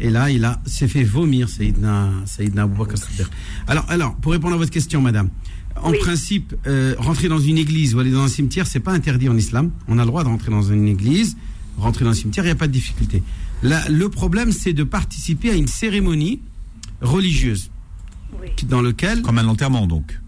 [0.00, 3.26] Et là, il a s'est fait vomir, Saïdna, Saïdna Bakr Siddiq.
[3.68, 5.30] Alors, alors, pour répondre à votre question, madame,
[5.80, 5.98] en Oui.
[5.98, 9.36] principe, euh, rentrer dans une église ou aller dans un cimetière, c'est pas interdit en
[9.36, 9.70] islam.
[9.86, 11.36] On a le droit de rentrer dans une église,
[11.78, 13.22] rentrer dans un cimetière, il n'y a pas de difficulté.
[13.62, 16.40] Là, le problème, c'est de participer à une cérémonie
[17.00, 17.70] religieuse
[18.40, 18.48] Oui.
[18.68, 20.20] dans lequel Comme un enterrement donc.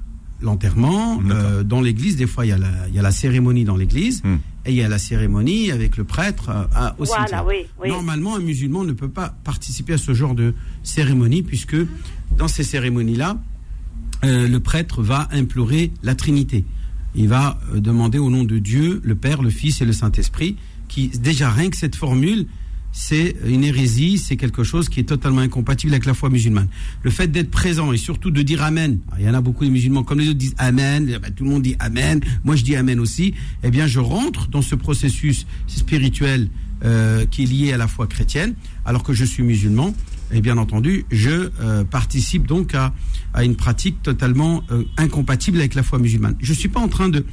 [0.42, 3.64] l'enterrement, euh, dans l'église, des fois, il y, a la- il y a la cérémonie
[3.64, 4.36] dans l'église Hmm.
[4.66, 7.46] et il y a la cérémonie avec le prêtre euh, à- au Voilà, cimetière.
[7.46, 7.88] oui, oui.
[7.88, 11.76] Normalement, un musulman ne peut pas participer à ce genre de cérémonie puisque
[12.36, 13.38] dans ces cérémonies-là,
[14.24, 16.64] euh, le prêtre va implorer la Trinité.
[17.14, 20.56] Il va euh, demander au nom de Dieu, le Père, le Fils et le Saint-Esprit,
[20.88, 22.46] qui déjà rien que cette formule,
[22.98, 26.68] c'est une hérésie, c'est quelque chose qui est totalement incompatible avec la foi musulmane.
[27.02, 29.70] Le fait d'être présent et surtout de dire Amen, il y en a beaucoup de
[29.70, 32.64] musulmans, comme les autres disent Amen, eh ben, tout le monde dit Amen, moi je
[32.64, 36.48] dis Amen aussi, eh bien je rentre dans ce processus spirituel
[36.86, 38.54] euh, qui est lié à la foi chrétienne,
[38.86, 39.92] alors que je suis musulman,
[40.32, 42.94] et bien entendu, je euh, participe donc à,
[43.34, 46.36] à une pratique totalement euh, incompatible avec la foi musulmane.
[46.40, 47.26] Je ne suis pas en train de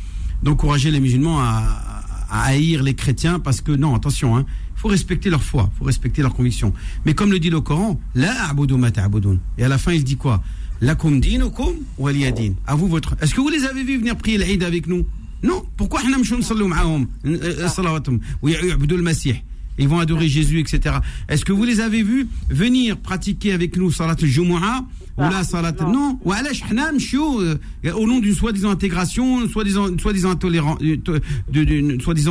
[0.44, 1.94] d'encourager les musulmans à,
[2.30, 4.46] à haïr les chrétiens parce que non, attention, hein,
[4.84, 6.74] faut respecter leur foi, faut respecter leurs convictions.
[7.06, 8.54] Mais comme le dit le Coran, la
[9.58, 10.44] Et à la fin, il dit quoi
[10.82, 12.56] Lakum dinukum waliyadin.
[12.68, 13.16] À vous votre.
[13.22, 15.08] Est-ce que vous les avez vus venir prier l'Aïd avec nous?
[15.42, 15.64] Non.
[15.78, 16.12] Pourquoi euh,
[18.44, 19.34] euh,
[19.80, 20.98] ils vont adorer Jésus, etc.
[21.30, 24.86] Est-ce que vous les avez vus venir pratiquer avec nous Salat al-Jumu'ah
[25.18, 25.74] ou la ah, salat.
[25.80, 27.56] Non, ou euh,
[27.96, 30.36] au nom d'une soi-disant intégration, soi-disant euh, soi-disant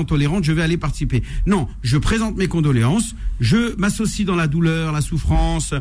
[0.05, 1.23] tolérante, je vais aller participer.
[1.47, 5.75] Non, je présente mes condoléances, je m'associe dans la douleur, la souffrance,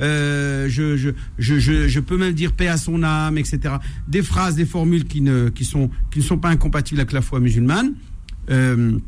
[0.00, 3.76] euh, je, je, je, je, peux même dire paix à son âme, etc.
[4.08, 7.22] Des phrases, des formules qui ne qui sont qui ne sont pas incompatibles avec la
[7.22, 7.94] foi musulmane.
[8.50, 8.98] Euh,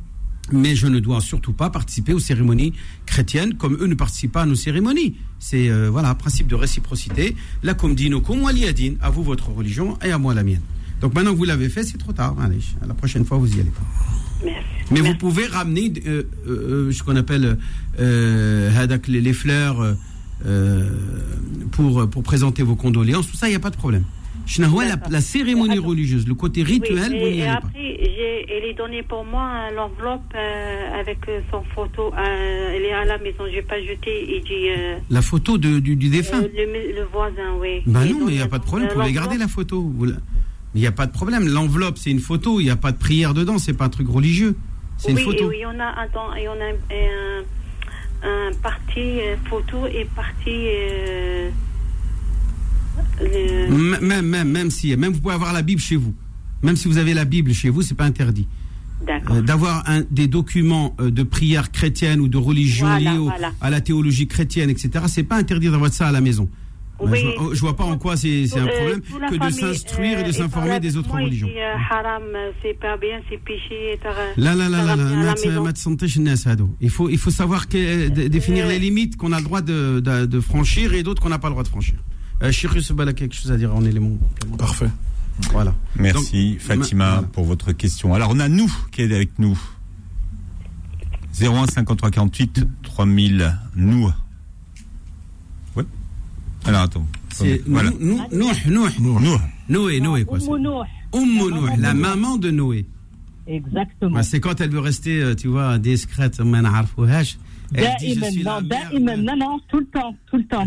[0.52, 2.72] mais je ne dois surtout pas participer aux cérémonies
[3.06, 5.16] chrétiennes comme eux ne participent pas à nos cérémonies.
[5.38, 7.36] C'est euh, voilà, principe de réciprocité.
[7.62, 8.94] La dinokum waliyadin.
[9.00, 10.62] À vous votre religion et à moi la mienne.
[11.00, 12.36] Donc maintenant que vous l'avez fait, c'est trop tard.
[12.40, 14.44] Allez, la prochaine fois, vous y allez pas.
[14.44, 14.66] Merci.
[14.90, 17.58] Mais vous pouvez ramener euh, euh, euh, ce qu'on appelle
[17.98, 19.96] les, fleurs
[21.70, 23.28] pour, pour présenter vos condoléances.
[23.28, 24.04] Tout ça, il n'y a pas de problème.
[24.58, 27.96] La, la cérémonie religieuse, le côté rituel, Oui, vous et, n'y et allez après,
[28.48, 32.12] elle est donnée pour moi l'enveloppe euh, avec euh, son photo.
[32.18, 34.42] euh, elle est à la maison, je n'ai pas jeté.
[34.44, 36.40] Dit euh, La photo de- du, du défunt.
[36.40, 36.48] le,
[36.96, 37.82] le voisin, oui.
[37.86, 39.92] Bah Il non, mais il n'y a pas de problème, vous pouvez garder la photo.
[40.74, 41.46] Il n'y a pas de problème.
[41.48, 44.08] L'enveloppe, c'est une photo, il n'y a pas de prière dedans, c'est pas un truc
[44.08, 44.56] religieux.
[44.98, 45.44] C'est oui, une photo.
[45.44, 50.66] Et oui, on a, attends, et on a un, un parti euh, photo et parti.
[54.00, 56.14] Même, même, même si, même vous pouvez avoir la Bible chez vous.
[56.62, 58.46] Même si vous avez la Bible chez vous, c'est pas interdit.
[59.08, 63.80] Euh, d'avoir des documents euh, de prière chrétienne ou de religion voilà, liés à la
[63.80, 65.04] théologie chrétienne, etc.
[65.08, 66.48] C'est pas interdit d'avoir ça à la maison.
[67.00, 70.22] Euh, je, vois, oh, vois pas en quoi c'est un problème que de s'instruire et
[70.22, 71.48] de s'informer des autres religions.
[71.48, 71.50] Mm.
[74.36, 75.34] Là, là, là, là, là,
[76.80, 81.02] il faut, il faut savoir définir les limites qu'on a le droit de franchir et
[81.02, 81.94] d'autres qu'on n'a pas le droit de franchir.
[82.42, 84.66] Euh, Cheikh Youssef Bala, quelque chose à dire en élément complémentaire.
[84.66, 84.90] Parfait.
[85.52, 85.74] Voilà.
[85.96, 87.28] Merci Donc, Fatima ma- voilà.
[87.28, 88.14] pour votre question.
[88.14, 89.58] Alors on a nous qui est avec nous.
[91.40, 94.10] 01 53 48 3000 nous.
[95.76, 95.84] Ouais.
[96.66, 97.06] Alors attends.
[97.32, 97.90] C'est voilà.
[98.00, 99.20] nous, nous, Nouh, Nouh.
[99.20, 99.38] Nous.
[99.68, 100.38] Noé, Noé, quoi.
[100.38, 100.82] Nouh.
[101.12, 101.94] Oum La Nouh, maman la de Noé.
[101.94, 102.86] maman de Noé.
[103.46, 104.16] Exactement.
[104.16, 106.40] Ouais, c'est quand elle veut rester, euh, tu vois, discrète,
[109.16, 110.66] non, non, tout le temps, tout le temps.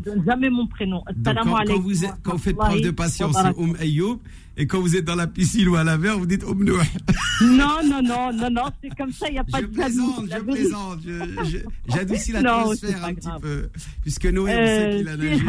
[0.00, 1.02] Donne jamais mon prénom.
[1.16, 4.20] Donc, quand, quand, vous êtes, quand vous faites preuve de patience, c'est Oum Ayoub.
[4.56, 6.76] Et quand vous êtes dans la piscine ou à la mer, vous dites Oum Nouh.
[7.42, 10.26] Non, non, non, non, non, c'est comme ça, il n'y a pas je de plaisante,
[10.30, 13.68] Je plaisante, je J'adoucis l'atmosphère un petit peu.
[14.02, 15.42] Puisque Noé, on sait euh, qu'il a nagé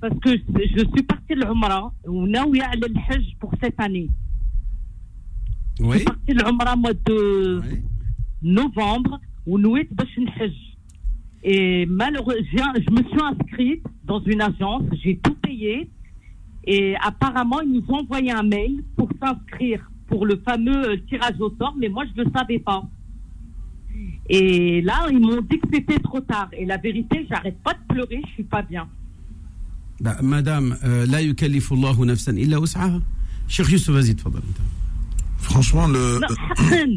[0.00, 1.92] parce que je suis partie de l'Umra
[3.38, 4.08] pour cette année.
[5.78, 7.60] Je suis partie de l'Umra au mois de
[8.42, 9.76] novembre où nous
[11.44, 15.90] Et malheureusement, je me suis inscrite dans une agence, j'ai tout payé.
[16.64, 21.40] Et apparemment, ils nous ont envoyé un mail pour s'inscrire pour le fameux euh, tirage
[21.40, 22.84] au sort, mais moi, je ne le savais pas.
[24.28, 26.48] Et là, ils m'ont dit que c'était trop tard.
[26.52, 28.88] Et la vérité, j'arrête pas de pleurer, je suis pas bien.
[30.00, 33.00] Bah, madame, euh, la yukallifullahu nafsan illa wus'aha.
[33.48, 34.16] Cheikh Youssef, vas-y,
[35.38, 35.98] Franchement, le.
[35.98, 36.20] Euh,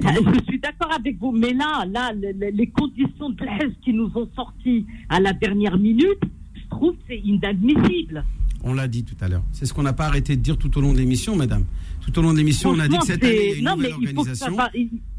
[0.00, 4.28] je suis d'accord avec vous, mais là, là, les conditions de l'âge qui nous ont
[4.34, 6.20] sortis à la dernière minute,
[6.54, 8.24] je trouve que c'est inadmissible.
[8.64, 9.42] On l'a dit tout à l'heure.
[9.52, 11.64] C'est ce qu'on n'a pas arrêté de dire tout au long de l'émission, madame.
[12.04, 13.64] Tout au long de l'émission, on a dit que cette année, il y a une
[13.64, 14.56] non, nouvelle organisation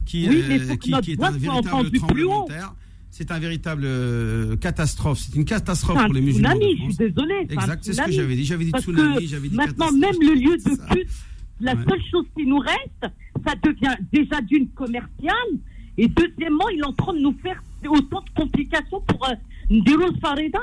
[0.06, 2.74] qui, euh, qui, est un véritable tremblement de terre.
[3.10, 5.20] C'est un véritable euh, catastrophe.
[5.20, 6.50] C'est une catastrophe un pour les musulmans.
[6.50, 7.48] tsunami, je suis désolée.
[7.50, 8.46] Exact, c'est ce que j'avais dit.
[8.46, 10.20] J'avais dit Parce tsunami, j'avais dit maintenant, catastrophe.
[10.20, 11.10] même le lieu de culte,
[11.60, 11.84] la Ouais.
[11.90, 13.14] seule chose qui nous reste,
[13.46, 15.34] ça devient déjà d'une commerciale.
[15.98, 19.34] Et deuxièmement, il est en train de nous faire autant de complications pour euh,
[19.72, 20.60] Ndiro Fareda.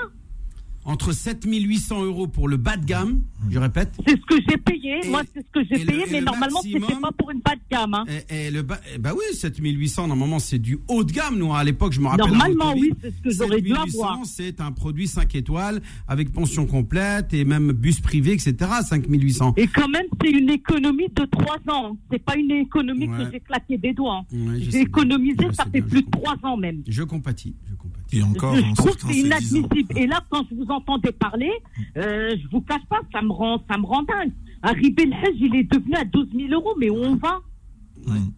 [0.87, 5.01] Entre 7800 euros pour le bas de gamme, je répète, C'est ce que j'ai payé.
[5.05, 6.05] Et- Moi, c'est ce que j'ai payé.
[6.11, 7.95] mais le normalement, c'était pas pour une bas de gamme.
[7.95, 8.05] hein.
[8.29, 11.39] Et, et le bas, bah oui, 7800, normalement, c'est du haut de gamme.
[11.39, 12.27] Nous, à l'époque, je me rappelle.
[12.27, 14.27] Normalement, oui, c'est ce que j'aurais dû 7800, avoir.
[14.27, 18.55] C'est un produit 5 étoiles avec pension complète et même bus privé, etc.
[18.87, 19.55] 5800.
[19.57, 21.97] Et quand même, c'est une économie de trois ans.
[22.11, 23.25] C'est pas une économie Ouais.
[23.25, 24.23] que j'ai claqué des doigts.
[24.31, 24.37] hein.
[24.37, 26.83] Ouais, j'ai économisé, ça fait bien, plus de trois ans même.
[26.87, 27.94] Je compatis, je compatis.
[28.13, 29.27] Et encore, je trouve c'est c'est 10 ans.
[29.27, 29.99] inadmissible.
[29.99, 31.51] Et là, quand je vous entendais parler,
[31.97, 34.33] euh, je vous cache pas, ça me rend, ça me rend dingue.
[34.63, 37.41] Arrivé le Hajj, il est devenu à 12 000 euros, mais où on va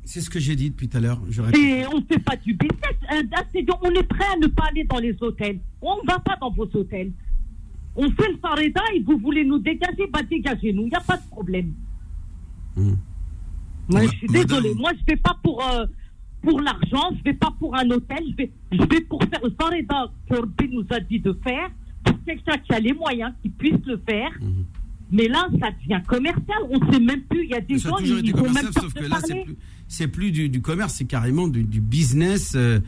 [0.04, 1.20] C'est ce que j'ai dit depuis tout à l'heure.
[1.56, 2.96] Et on fait pas du business.
[3.82, 5.60] On est prêt à ne pas aller dans les hôtels.
[5.82, 7.12] On ne va pas dans vos hôtels.
[7.96, 11.16] On fait le fareda et vous voulez nous dégager, bah dégagez-nous, il n'y a pas
[11.16, 11.72] de problème.
[12.76, 12.94] Hmm.
[13.88, 15.86] Moi, Ma- je suis madame- désolée, moi je vais pas pour, euh,
[16.46, 19.50] pour l'argent, je vais pas pour un hôtel, je vais, je vais pour faire le
[19.58, 21.70] fareda que nous a dit de faire,
[22.04, 24.30] pour quelqu'un qui a les moyens, qui puisse le faire.
[24.40, 24.64] Mhm.
[25.12, 27.88] Mais là, ça devient commercial, on ne sait même plus, il y a des Ça
[27.88, 29.18] a gens, vont même pas sauf que là,
[29.88, 32.54] c'est plus, du, du commerce, c'est carrément du, du business.
[32.56, 32.80] euh,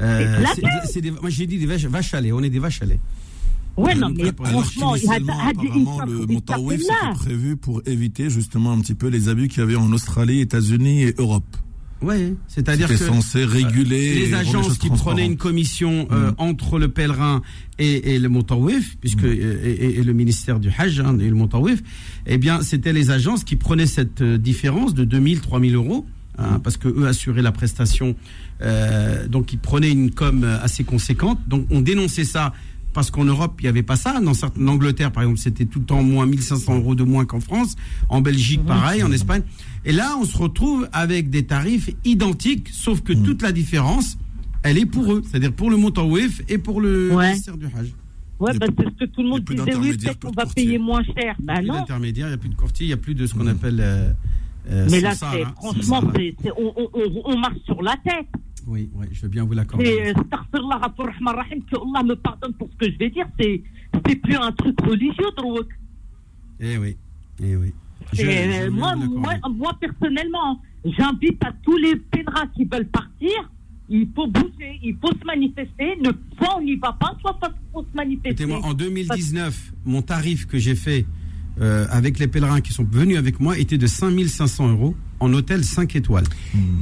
[0.00, 0.44] euh,
[0.84, 2.32] C'est de moi, j'ai dit des vaches, vaches à lait.
[2.32, 3.00] On est des vaches à lait.
[3.76, 6.76] Ouais, non, Alors mais franchement, il y a a apparemment, y a le certaines là.
[6.78, 10.40] c'était prévu pour éviter justement un petit peu les abus qu'il y avait en Australie,
[10.40, 11.44] États-Unis et Europe.
[12.48, 16.34] C'est-à-dire que censé réguler et les agences qui prenaient une commission euh, Mhm.
[16.38, 17.42] entre le pèlerin
[17.78, 19.36] et, et le Montawif, puisque Mhm.
[19.38, 21.82] euh, et, et le ministère du Hajj hein, et le Montawif,
[22.26, 26.06] eh bien, c'était les agences qui prenaient cette euh, différence de 2000, 3000 euros,
[26.38, 28.14] hein, parce que eux assuraient la prestation,
[28.62, 31.38] euh, donc ils prenaient une com euh, assez conséquente.
[31.48, 32.52] Donc on dénonçait ça.
[32.94, 34.20] Parce qu'en Europe, il n'y avait pas ça.
[34.20, 37.24] Dans certaines, en Angleterre, par exemple, c'était tout le temps moins 1500 euros de moins
[37.26, 37.74] qu'en France.
[38.08, 39.02] En Belgique, pareil.
[39.02, 39.42] En Espagne.
[39.84, 44.16] Et là, on se retrouve avec des tarifs identiques, sauf que toute la différence,
[44.62, 47.28] elle est pour eux, c'est-à-dire pour le Montawif et pour le Ouais.
[47.30, 47.92] ministère du Hajj.
[48.40, 49.74] Ouais, Il a bah, plus- c'est ce que tout le il a monde plus disait.
[49.76, 51.36] Oui, peut-être qu'on plus va payer moins cher.
[51.42, 51.74] Bah plus non.
[51.74, 53.48] d'intermédiaires, il n'y a plus de courtier, il n'y a plus de ce qu'on Mhm.
[53.48, 53.80] appelle.
[53.80, 54.10] euh,
[54.70, 56.00] euh, Mais là, samsara, c'est, hein, franchement,
[57.26, 58.26] on marche sur la tête.
[58.66, 59.84] Oui, oui, je veux bien vous l'accorder.
[59.84, 63.26] C'est, euh, que Allah me pardonne pour ce que je vais dire.
[63.38, 63.62] C'est,
[64.06, 65.68] c'est plus un truc religieux, Drouk.
[66.60, 66.96] Eh oui,
[67.42, 67.72] eh oui.
[68.12, 72.88] Je- Et, je euh, moi, moi, moi, personnellement, j'invite à tous les pèlerins qui veulent
[72.88, 73.30] partir
[73.88, 75.96] Il faut bouger, il faut se manifester.
[76.00, 78.30] Ne, soit on n'y va pas, soit il faut se manifester.
[78.30, 81.04] Écoutez-moi, en 2019, mon tarif que j'ai fait
[81.60, 85.64] euh, avec les pèlerins qui sont venus avec moi était de 5500 euros en hôtel
[85.64, 86.24] 5 étoiles.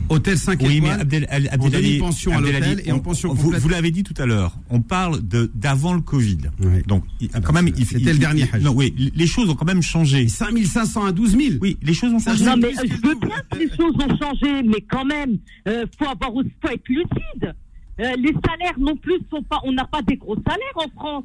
[0.09, 3.35] Hôtel 5 Oui, mais étoiles, Abdel, en Abdelali- demi-pension à l'hôtel et en on- pension
[3.35, 3.61] vous, complète.
[3.62, 6.39] vous l'avez dit tout à l'heure, on parle de d'avant le Covid.
[6.61, 6.83] Oui.
[6.87, 8.62] Donc, Ah bah, quand même, c'est- il- c'était il- le dernier il-.
[8.62, 10.27] Non, oui, les choses ont quand même changé.
[10.29, 12.45] 5500 à 12 000 Oui, les choses ont changé.
[12.45, 15.85] Non, mais euh, je veux bien que les choses ont changé, mais quand même, euh,
[15.99, 17.55] faut avoir faut être lucide.
[18.01, 21.25] Euh, les salaires non plus sont pas, on n'a pas des gros salaires en France.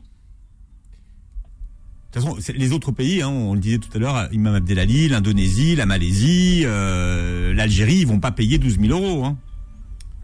[2.22, 5.86] Façon, les autres pays, hein, on le disait tout à l'heure, Imam Abdelali, l'Indonésie, la
[5.86, 9.26] Malaisie, euh, l'Algérie, ils vont pas payer 12 000 euros.
[9.26, 9.38] Hein.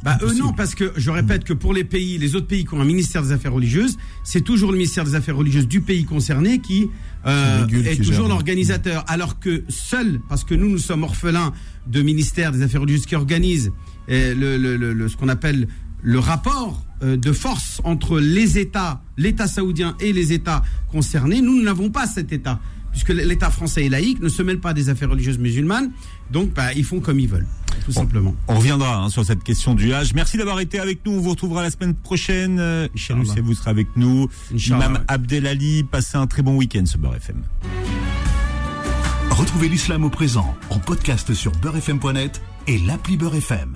[0.04, 2.74] Bah eux non, parce que je répète que pour les pays, les autres pays qui
[2.74, 6.04] ont un ministère des Affaires religieuses, c'est toujours le ministère des Affaires religieuses du pays
[6.04, 6.89] concerné qui
[7.26, 9.06] euh, est toujours l'organisateur.
[9.08, 11.54] Alors que seul, parce que nous, nous sommes orphelins
[11.88, 13.72] de ministère des Affaires religieuses qui organise
[14.10, 15.70] euh, le, le- le- le- ce qu'on appelle
[16.04, 21.56] le rapport euh, de force entre les États, l'État saoudien et les États concernés, nous
[21.56, 22.60] nous n'avons pas cet État.
[22.91, 25.91] Puisque l'État français est laïque, ne se mêle pas des affaires religieuses musulmanes,
[26.30, 27.47] donc bah, ils font comme ils veulent,
[27.86, 28.36] tout simplement.
[28.47, 30.14] On reviendra hein, sur cette question du âge.
[30.14, 31.14] Merci d'avoir été avec nous.
[31.14, 32.60] On vous retrouvera la semaine prochaine.
[32.60, 32.88] Euh,
[33.41, 34.30] vous serez avec nous.
[34.51, 34.99] Imam.
[35.08, 37.41] Abdelali, passez un très bon week-end sur Beurre FM.
[39.32, 43.72] Retrouvez l'islam au présent en podcast sur beurrefm.net et l'appli Beurre FM.